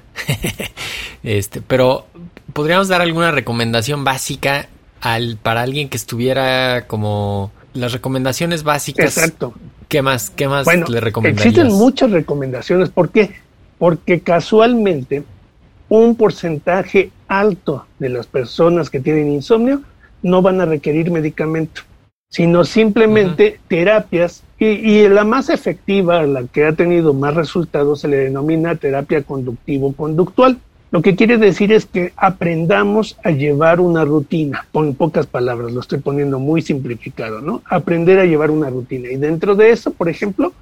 este, 1.22 1.60
pero 1.60 2.06
podríamos 2.52 2.88
dar 2.88 3.00
alguna 3.00 3.30
recomendación 3.30 4.02
básica 4.02 4.68
al, 5.00 5.36
para 5.36 5.62
alguien 5.62 5.88
que 5.88 5.96
estuviera 5.96 6.88
como 6.88 7.52
las 7.72 7.92
recomendaciones 7.92 8.64
básicas. 8.64 9.16
Exacto. 9.16 9.54
¿Qué 9.86 10.02
más, 10.02 10.30
qué 10.30 10.48
más 10.48 10.66
le 10.66 11.00
recomendarías? 11.00 11.46
Existen 11.46 11.72
muchas 11.78 12.10
recomendaciones. 12.10 12.90
¿Por 12.90 13.10
qué? 13.10 13.30
Porque 13.78 14.20
casualmente 14.22 15.22
un 15.88 16.16
porcentaje 16.16 17.10
alto 17.28 17.86
de 17.98 18.08
las 18.08 18.26
personas 18.26 18.90
que 18.90 19.00
tienen 19.00 19.30
insomnio 19.30 19.82
no 20.22 20.42
van 20.42 20.60
a 20.60 20.64
requerir 20.64 21.10
medicamento, 21.10 21.82
sino 22.28 22.64
simplemente 22.64 23.60
terapias 23.68 24.42
y, 24.58 24.66
y, 24.66 25.08
la 25.08 25.24
más 25.24 25.50
efectiva, 25.50 26.22
la 26.22 26.44
que 26.44 26.64
ha 26.64 26.72
tenido 26.72 27.12
más 27.12 27.34
resultados, 27.34 28.00
se 28.00 28.08
le 28.08 28.16
denomina 28.16 28.76
terapia 28.76 29.22
conductivo-conductual. 29.22 30.58
Lo 30.94 31.02
que 31.02 31.16
quiere 31.16 31.38
decir 31.38 31.72
es 31.72 31.86
que 31.86 32.12
aprendamos 32.16 33.18
a 33.24 33.32
llevar 33.32 33.80
una 33.80 34.04
rutina, 34.04 34.66
en 34.74 34.94
pocas 34.94 35.26
palabras, 35.26 35.72
lo 35.72 35.80
estoy 35.80 35.98
poniendo 35.98 36.38
muy 36.38 36.62
simplificado, 36.62 37.40
¿no? 37.40 37.62
Aprender 37.64 38.20
a 38.20 38.26
llevar 38.26 38.52
una 38.52 38.70
rutina. 38.70 39.10
Y 39.10 39.16
dentro 39.16 39.56
de 39.56 39.70
eso, 39.70 39.92
por 39.92 40.08
ejemplo, 40.08 40.52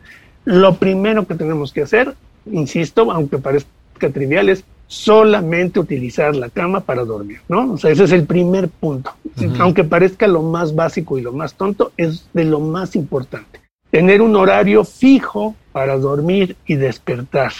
lo 0.46 0.76
primero 0.76 1.26
que 1.26 1.34
tenemos 1.34 1.70
que 1.72 1.82
hacer, 1.82 2.14
insisto, 2.50 3.12
aunque 3.12 3.36
parezca 3.36 4.08
trivial, 4.10 4.48
es 4.48 4.64
solamente 4.92 5.80
utilizar 5.80 6.36
la 6.36 6.50
cama 6.50 6.80
para 6.80 7.04
dormir, 7.04 7.40
¿no? 7.48 7.72
O 7.72 7.78
sea, 7.78 7.90
ese 7.90 8.04
es 8.04 8.12
el 8.12 8.24
primer 8.24 8.68
punto. 8.68 9.12
Aunque 9.58 9.84
parezca 9.84 10.26
lo 10.26 10.42
más 10.42 10.74
básico 10.74 11.18
y 11.18 11.22
lo 11.22 11.32
más 11.32 11.54
tonto, 11.54 11.92
es 11.96 12.28
de 12.32 12.44
lo 12.44 12.60
más 12.60 12.94
importante. 12.94 13.60
Tener 13.90 14.20
un 14.22 14.36
horario 14.36 14.84
fijo 14.84 15.54
para 15.72 15.98
dormir 15.98 16.56
y 16.66 16.74
despertar 16.74 17.52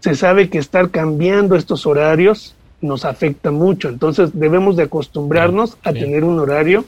se 0.00 0.14
sabe 0.14 0.48
que 0.48 0.58
estar 0.58 0.90
cambiando 0.90 1.56
estos 1.56 1.86
horarios 1.86 2.54
nos 2.80 3.04
afecta 3.04 3.50
mucho, 3.50 3.88
entonces 3.88 4.30
debemos 4.32 4.76
de 4.76 4.84
acostumbrarnos 4.84 5.76
a 5.82 5.92
tener 5.92 6.22
un 6.22 6.38
horario 6.38 6.84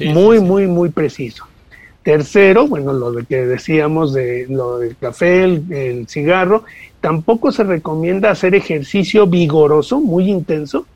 muy, 0.00 0.40
muy, 0.40 0.66
muy 0.66 0.88
preciso. 0.88 1.46
Tercero, 2.06 2.68
bueno, 2.68 2.92
lo 2.92 3.10
de 3.10 3.24
que 3.24 3.46
decíamos 3.46 4.12
de 4.12 4.46
lo 4.48 4.78
del 4.78 4.96
café, 4.96 5.42
el, 5.42 6.06
cigarro, 6.06 6.62
tampoco 7.00 7.50
se 7.50 7.64
recomienda 7.64 8.30
hacer 8.30 8.54
ejercicio 8.54 9.26
vigoroso, 9.26 10.00
muy 10.00 10.30
intenso, 10.30 10.86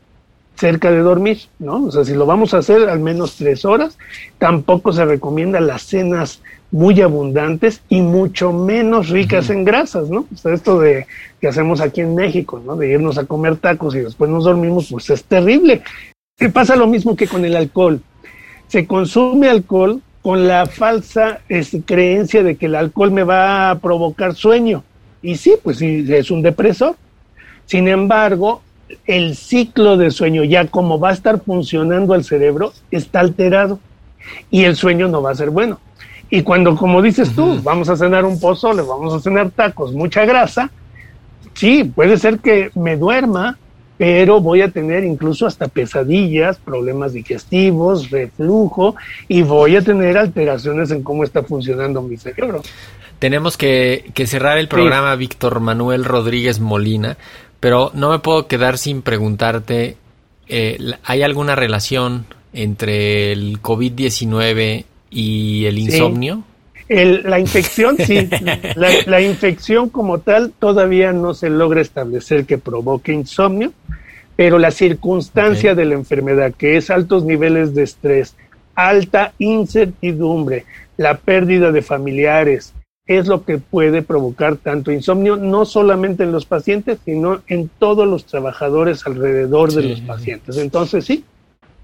cerca 0.55 0.89
de 0.89 0.99
dormir, 0.99 1.39
¿no? 1.59 1.83
O 1.83 1.91
sea, 1.91 2.05
si 2.05 2.13
lo 2.13 2.25
vamos 2.25 2.53
a 2.53 2.59
hacer 2.59 2.87
al 2.87 3.01
menos 3.01 3.35
tres 3.35 3.65
horas, 3.65 3.97
tampoco 4.37 4.93
se 4.93 5.03
recomienda 5.03 5.59
las 5.59 5.81
cenas 5.81 6.41
muy 6.71 7.01
abundantes 7.01 7.81
y 7.89 7.99
mucho 8.01 8.53
menos 8.53 9.09
ricas 9.09 9.49
en 9.49 9.65
grasas, 9.65 10.09
¿no? 10.09 10.27
O 10.33 10.37
sea, 10.37 10.53
esto 10.53 10.79
de 10.79 11.07
que 11.41 11.49
hacemos 11.49 11.81
aquí 11.81 11.99
en 11.99 12.15
México, 12.15 12.61
¿no? 12.65 12.77
De 12.77 12.89
irnos 12.89 13.17
a 13.17 13.25
comer 13.25 13.57
tacos 13.57 13.95
y 13.95 13.99
después 13.99 14.31
nos 14.31 14.45
dormimos, 14.45 14.87
pues 14.89 15.09
es 15.09 15.25
terrible. 15.25 15.83
Y 16.39 16.47
pasa 16.47 16.77
lo 16.77 16.87
mismo 16.87 17.17
que 17.17 17.27
con 17.27 17.43
el 17.43 17.57
alcohol. 17.57 17.99
Se 18.69 18.87
consume 18.87 19.49
alcohol 19.49 20.01
con 20.21 20.47
la 20.47 20.65
falsa 20.65 21.41
creencia 21.85 22.43
de 22.43 22.55
que 22.55 22.67
el 22.67 22.75
alcohol 22.75 23.11
me 23.11 23.23
va 23.23 23.71
a 23.71 23.79
provocar 23.79 24.35
sueño. 24.35 24.83
Y 25.21 25.35
sí, 25.35 25.55
pues 25.61 25.77
sí, 25.77 26.05
es 26.09 26.31
un 26.31 26.41
depresor. 26.41 26.95
Sin 27.65 27.87
embargo, 27.87 28.61
el 29.05 29.35
ciclo 29.35 29.97
de 29.97 30.11
sueño, 30.11 30.43
ya 30.43 30.67
como 30.67 30.99
va 30.99 31.09
a 31.09 31.13
estar 31.13 31.41
funcionando 31.41 32.15
el 32.15 32.23
cerebro, 32.23 32.73
está 32.91 33.19
alterado 33.19 33.79
y 34.49 34.63
el 34.63 34.75
sueño 34.75 35.07
no 35.07 35.21
va 35.21 35.31
a 35.31 35.35
ser 35.35 35.49
bueno. 35.49 35.79
Y 36.29 36.43
cuando, 36.43 36.75
como 36.75 37.01
dices 37.01 37.33
tú, 37.35 37.59
vamos 37.61 37.89
a 37.89 37.97
cenar 37.97 38.25
un 38.25 38.39
pozole, 38.39 38.81
vamos 38.83 39.13
a 39.13 39.19
cenar 39.19 39.49
tacos, 39.51 39.91
mucha 39.91 40.23
grasa, 40.25 40.71
sí, 41.53 41.83
puede 41.83 42.17
ser 42.17 42.39
que 42.39 42.71
me 42.73 42.95
duerma, 42.95 43.57
pero 44.01 44.41
voy 44.41 44.63
a 44.63 44.71
tener 44.71 45.03
incluso 45.03 45.45
hasta 45.45 45.67
pesadillas, 45.67 46.57
problemas 46.57 47.13
digestivos, 47.13 48.09
reflujo 48.09 48.95
y 49.27 49.43
voy 49.43 49.75
a 49.75 49.83
tener 49.83 50.17
alteraciones 50.17 50.89
en 50.89 51.03
cómo 51.03 51.23
está 51.23 51.43
funcionando 51.43 52.01
mi 52.01 52.17
cerebro. 52.17 52.63
Tenemos 53.19 53.57
que, 53.57 54.11
cerrar 54.25 54.57
el 54.57 54.67
programa, 54.67 55.15
Víctor 55.15 55.59
Manuel 55.59 56.03
Rodríguez 56.03 56.59
Molina, 56.59 57.15
pero 57.59 57.91
no 57.93 58.09
me 58.09 58.17
puedo 58.17 58.47
quedar 58.47 58.79
sin 58.79 59.03
preguntarte, 59.03 59.97
eh, 60.47 60.79
¿hay 61.03 61.21
alguna 61.21 61.55
relación 61.55 62.25
entre 62.53 63.31
el 63.31 63.61
COVID-19 63.61 64.83
y 65.11 65.65
el 65.65 65.77
insomnio? 65.77 66.43
la 66.91 67.39
infección, 67.39 67.97
sí. 67.97 68.27
La, 69.05 69.21
infección 69.21 69.89
como 69.89 70.19
tal 70.19 70.51
todavía 70.57 71.13
no 71.13 71.33
se 71.33 71.49
logra 71.49 71.81
establecer 71.81 72.45
que 72.45 72.57
provoque 72.57 73.13
insomnio, 73.13 73.71
pero 74.41 74.57
la 74.57 74.71
circunstancia 74.71 75.75
de 75.75 75.85
la 75.85 75.93
enfermedad, 75.93 76.51
que 76.57 76.75
es 76.75 76.89
altos 76.89 77.23
niveles 77.23 77.75
de 77.75 77.83
estrés, 77.83 78.35
alta 78.73 79.33
incertidumbre, 79.37 80.65
la 80.97 81.19
pérdida 81.19 81.71
de 81.71 81.83
familiares, 81.83 82.73
es 83.05 83.27
lo 83.27 83.45
que 83.45 83.59
puede 83.59 84.01
provocar 84.01 84.55
tanto 84.55 84.91
insomnio, 84.91 85.35
no 85.35 85.63
solamente 85.65 86.23
en 86.23 86.31
los 86.31 86.47
pacientes, 86.47 86.97
sino 87.05 87.43
en 87.45 87.69
todos 87.77 88.07
los 88.07 88.25
trabajadores 88.25 89.05
alrededor 89.05 89.73
de 89.73 89.83
los 89.83 90.01
pacientes. 90.01 90.57
Entonces, 90.57 91.05
sí, 91.05 91.23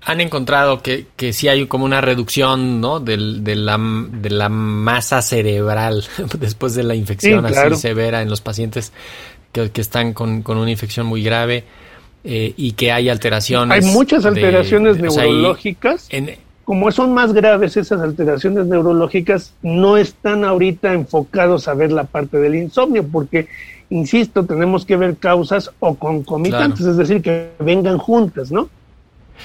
han 0.02 0.20
encontrado 0.20 0.82
que, 0.82 1.06
que 1.16 1.34
sí 1.34 1.48
hay 1.50 1.68
como 1.68 1.86
una 1.86 2.02
reducción 2.02 2.82
¿no? 2.82 3.00
De, 3.00 3.18
la, 3.18 3.78
de 3.78 4.30
la 4.32 4.50
masa 4.50 5.22
cerebral 5.22 6.04
después 6.40 6.74
de 6.74 6.82
la 6.82 6.96
infección 6.96 7.46
Sí, 7.46 7.52
claro. 7.54 7.76
así 7.76 7.82
severa 7.84 8.24
en 8.24 8.32
los 8.32 8.42
pacientes 8.42 8.94
que, 9.52 9.70
que 9.70 9.82
están 9.82 10.14
con, 10.14 10.42
con 10.42 10.58
una 10.58 10.72
infección 10.72 11.06
muy 11.06 11.22
grave 11.22 11.64
eh, 12.30 12.54
y 12.58 12.74
que 12.74 12.92
hay 12.92 13.08
alteraciones. 13.08 13.86
Hay 13.86 13.92
muchas 13.94 14.24
de- 14.24 14.30
alteraciones 14.30 14.98
o 15.02 15.10
sea, 15.12 15.24
neurológicas. 15.24 16.08
en- 16.10 16.36
Como 16.66 16.92
son 16.92 17.14
más 17.14 17.32
graves 17.32 17.78
esas 17.78 18.02
alteraciones 18.02 18.66
neurológicas, 18.66 19.54
no 19.62 19.96
están 19.96 20.44
ahorita 20.44 20.92
enfocados 20.94 21.70
a 21.70 21.74
ver 21.74 21.94
la 21.94 22.04
parte 22.04 22.38
del 22.40 22.56
insomnio, 22.56 23.08
porque, 23.10 23.48
insisto, 23.90 24.44
tenemos 24.46 24.86
que 24.86 24.98
ver 24.98 25.16
causas 25.16 25.72
o 25.80 25.96
concomitantes, 25.96 26.80
Claro. 26.82 26.92
es 26.92 26.98
decir, 26.98 27.22
que 27.22 27.52
vengan 27.60 27.98
juntas, 27.98 28.52
¿no? 28.52 28.70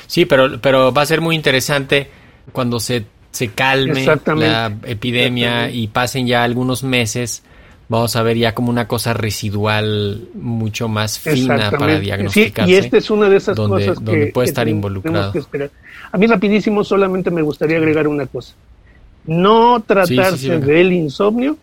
Sí, 0.08 0.24
pero, 0.24 0.60
pero 0.60 0.92
va 0.92 1.02
a 1.02 1.06
ser 1.06 1.20
muy 1.20 1.36
interesante 1.36 2.08
cuando 2.50 2.80
se, 2.80 3.04
se 3.30 3.48
calme 3.48 4.04
la 4.36 4.72
epidemia 4.84 5.70
y 5.70 5.86
pasen 5.86 6.26
ya 6.26 6.42
algunos 6.42 6.82
meses. 6.82 7.44
Vamos 7.92 8.16
a 8.16 8.22
ver 8.22 8.38
ya 8.38 8.54
como 8.54 8.70
una 8.70 8.88
cosa 8.88 9.12
residual 9.12 10.22
mucho 10.34 10.88
más 10.88 11.18
fina 11.18 11.48
para 11.48 11.64
Exactamente. 11.66 11.98
Sí, 11.98 12.04
diagnosticarse. 12.06 12.70
y 12.72 12.74
esta 12.76 12.96
es 12.96 13.10
una 13.10 13.28
de 13.28 13.36
esas 13.36 13.54
donde- 13.54 13.86
cosas 13.86 14.02
donde 14.02 14.26
que, 14.26 14.32
puede 14.32 14.46
que 14.46 14.50
estar 14.50 14.64
tenemos 14.64 14.78
involucrado. 14.78 15.32
que. 15.32 15.70
A 16.10 16.16
mí 16.16 16.26
rapidísimo 16.26 16.82
solamente 16.84 17.30
me 17.30 17.42
gustaría 17.42 17.76
agregar 17.76 18.08
una 18.08 18.26
cosa. 18.26 18.54
No 19.26 19.82
tratarse 19.86 20.38
sí, 20.38 20.48
del 20.48 20.90
insomnio 20.92 21.58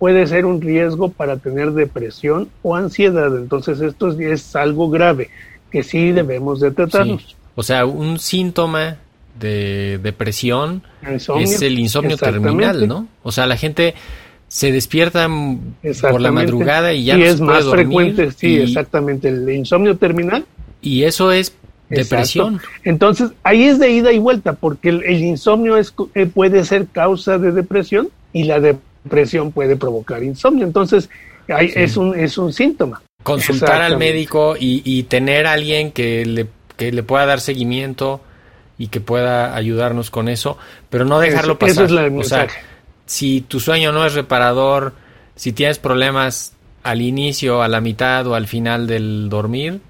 puede 0.00 0.26
ser 0.26 0.46
un 0.46 0.60
riesgo 0.60 1.10
para 1.10 1.36
tener 1.36 1.70
depresión 1.70 2.48
o 2.62 2.74
ansiedad. 2.74 3.36
Entonces 3.36 3.80
esto 3.80 4.08
es, 4.08 4.18
es 4.18 4.56
algo 4.56 4.90
grave 4.90 5.30
que 5.70 5.84
sí 5.84 6.10
debemos 6.10 6.58
de 6.60 6.72
tratarnos. 6.72 7.36
O 7.54 7.62
sea, 7.62 7.86
un 7.86 8.18
síntoma 8.18 8.96
de 9.38 9.98
depresión 10.02 10.82
Insomnio, 11.08 11.44
es 11.44 11.62
el 11.62 11.78
insomnio 11.78 12.16
terminal, 12.16 12.88
¿no? 12.88 13.06
O 13.22 13.30
sea, 13.30 13.46
la 13.46 13.56
gente 13.56 13.94
se 14.48 14.72
despierta 14.72 15.28
mm, 15.28 15.74
por 16.10 16.20
la 16.20 16.32
madrugada 16.32 16.92
y 16.92 17.04
ya 17.04 17.16
Y 17.16 17.20
no 17.20 17.24
es 17.26 17.40
más 17.40 17.64
frecuente, 17.66 18.30
sí, 18.32 18.56
y, 18.56 18.56
exactamente. 18.62 19.28
El 19.28 19.48
insomnio 19.50 19.96
terminal 19.96 20.44
y 20.80 21.04
eso 21.04 21.32
es 21.32 21.52
depresión. 21.90 22.54
Exacto. 22.56 22.76
Entonces, 22.84 23.30
ahí 23.42 23.64
es 23.64 23.78
de 23.78 23.90
ida 23.90 24.12
y 24.12 24.18
vuelta, 24.18 24.54
porque 24.54 24.88
el, 24.90 25.02
el 25.04 25.22
insomnio 25.22 25.76
es, 25.76 25.94
eh, 26.14 26.26
puede 26.26 26.64
ser 26.64 26.86
causa 26.86 27.38
de 27.38 27.52
depresión 27.52 28.08
y 28.32 28.44
la 28.44 28.60
depresión 28.60 29.52
puede 29.52 29.76
provocar 29.76 30.22
insomnio. 30.22 30.64
Entonces, 30.66 31.08
ahí 31.48 31.72
es, 31.74 31.96
un, 31.96 32.18
es 32.18 32.36
un 32.38 32.52
síntoma. 32.52 33.02
consultar 33.22 33.82
al 33.82 33.96
médico 33.98 34.54
y, 34.58 34.82
y 34.84 35.04
tener 35.04 35.46
a 35.46 35.52
alguien 35.52 35.92
que 35.92 36.24
le, 36.26 36.46
que 36.76 36.92
le 36.92 37.02
pueda 37.02 37.26
dar 37.26 37.40
seguimiento 37.40 38.20
y 38.78 38.88
que 38.88 39.00
pueda 39.00 39.56
ayudarnos 39.56 40.10
con 40.10 40.28
eso, 40.28 40.56
pero 40.90 41.04
no 41.04 41.18
dejarlo 41.20 41.58
pasar. 41.58 41.86
es 41.86 41.90
la- 41.90 42.06
el 42.06 42.16
o 42.16 42.22
sea. 42.22 42.46
Si 43.08 43.40
tu 43.40 43.58
sueño 43.58 43.90
no 43.90 44.06
es 44.06 44.14
reparador, 44.14 44.92
si 45.34 45.52
tienes 45.52 45.78
problemas 45.78 46.52
al 46.82 47.02
inicio, 47.02 47.62
a 47.62 47.68
la 47.68 47.80
mitad 47.80 48.26
o 48.26 48.34
al 48.34 48.46
final 48.46 48.86
del 48.86 49.28
dormir, 49.28 49.80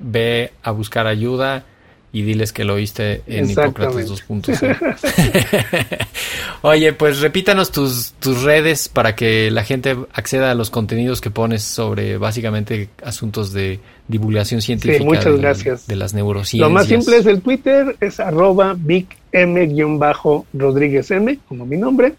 ve 0.00 0.52
a 0.62 0.70
buscar 0.72 1.06
ayuda 1.06 1.64
y 2.12 2.22
diles 2.22 2.52
que 2.52 2.64
lo 2.64 2.74
oíste 2.74 3.22
en 3.26 3.50
Hipócrates 3.50 4.10
Exactamente. 4.10 4.64
2.0. 4.64 6.06
Oye, 6.62 6.92
pues 6.94 7.20
repítanos 7.20 7.70
tus, 7.70 8.12
tus 8.20 8.42
redes 8.42 8.88
para 8.88 9.14
que 9.14 9.50
la 9.50 9.64
gente 9.64 9.96
acceda 10.14 10.50
a 10.50 10.54
los 10.54 10.70
contenidos 10.70 11.20
que 11.20 11.30
pones 11.30 11.62
sobre 11.62 12.16
básicamente 12.16 12.88
asuntos 13.04 13.52
de 13.52 13.80
divulgación 14.08 14.62
científica 14.62 15.04
muchas 15.04 15.24
del- 15.26 15.38
gracias. 15.40 15.86
de 15.86 15.96
las 15.96 16.14
neurociencias. 16.14 16.66
Lo 16.68 16.74
más 16.74 16.86
simple 16.86 17.18
es 17.18 17.26
el 17.26 17.42
Twitter, 17.42 17.96
es 18.00 18.18
arroba 18.18 18.74
bigm-rodríguez 18.78 21.10
M, 21.10 21.38
como 21.48 21.66
mi 21.66 21.76
nombre. 21.76 22.14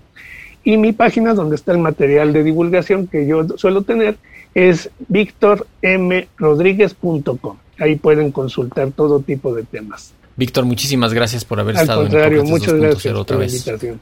Y 0.68 0.76
mi 0.76 0.92
página 0.92 1.34
donde 1.34 1.56
está 1.56 1.72
el 1.72 1.78
material 1.78 2.34
de 2.34 2.44
divulgación 2.44 3.08
que 3.08 3.26
yo 3.26 3.48
suelo 3.58 3.84
tener 3.84 4.18
es 4.54 4.90
victormrodríguez.com. 5.08 7.58
Ahí 7.80 7.96
pueden 7.96 8.34
consultar 8.34 8.92
todo 8.92 9.22
tipo 9.22 9.56
de 9.56 9.64
temas. 9.64 10.14
Víctor, 10.36 10.66
muchísimas 10.66 11.14
gracias 11.14 11.46
por 11.46 11.62
haber 11.62 11.78
Al 11.78 11.84
estado 11.84 12.02
contrario, 12.02 12.42
en 12.42 12.50
muchas 12.50 12.74
gracias 12.74 13.14
2.0 13.14 13.18
otra 13.18 13.36
por 13.36 13.36
la 13.36 13.40
vez. 13.46 13.54
invitación. 13.54 14.00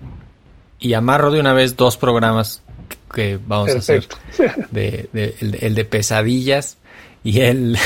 Y 0.79 0.93
amarro 0.93 1.29
de 1.31 1.39
una 1.39 1.53
vez 1.53 1.75
dos 1.77 1.97
programas 1.97 2.63
que 3.13 3.37
vamos 3.45 3.69
Perfecto. 3.71 4.17
a 4.17 4.21
hacer. 4.31 4.67
De, 4.71 5.07
de- 5.13 5.35
el, 5.41 5.57
el 5.61 5.75
de 5.75 5.85
pesadillas 5.85 6.79
y 7.23 7.41
el 7.41 7.77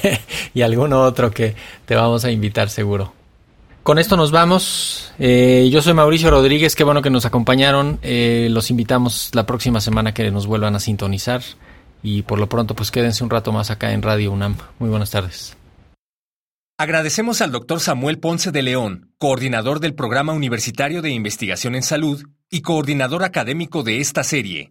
y 0.54 0.62
alguno 0.62 1.02
otro 1.02 1.32
que 1.32 1.56
te 1.86 1.96
vamos 1.96 2.24
a 2.24 2.30
invitar 2.30 2.70
seguro. 2.70 3.14
Con 3.88 3.98
esto 3.98 4.18
nos 4.18 4.32
vamos. 4.32 5.14
Eh, 5.18 5.70
yo 5.72 5.80
soy 5.80 5.94
Mauricio 5.94 6.30
Rodríguez, 6.30 6.76
qué 6.76 6.84
bueno 6.84 7.00
que 7.00 7.08
nos 7.08 7.24
acompañaron. 7.24 7.98
Eh, 8.02 8.48
los 8.50 8.70
invitamos 8.70 9.30
la 9.32 9.46
próxima 9.46 9.80
semana 9.80 10.12
que 10.12 10.30
nos 10.30 10.46
vuelvan 10.46 10.76
a 10.76 10.78
sintonizar. 10.78 11.40
Y 12.02 12.20
por 12.20 12.38
lo 12.38 12.50
pronto, 12.50 12.74
pues 12.74 12.90
quédense 12.90 13.24
un 13.24 13.30
rato 13.30 13.50
más 13.50 13.70
acá 13.70 13.94
en 13.94 14.02
Radio 14.02 14.30
UNAM. 14.30 14.56
Muy 14.78 14.90
buenas 14.90 15.10
tardes. 15.10 15.56
Agradecemos 16.76 17.40
al 17.40 17.50
Dr. 17.50 17.80
Samuel 17.80 18.18
Ponce 18.18 18.52
de 18.52 18.60
León, 18.60 19.14
coordinador 19.16 19.80
del 19.80 19.94
Programa 19.94 20.34
Universitario 20.34 21.00
de 21.00 21.08
Investigación 21.08 21.74
en 21.74 21.82
Salud 21.82 22.22
y 22.50 22.60
coordinador 22.60 23.24
académico 23.24 23.84
de 23.84 24.00
esta 24.00 24.22
serie. 24.22 24.70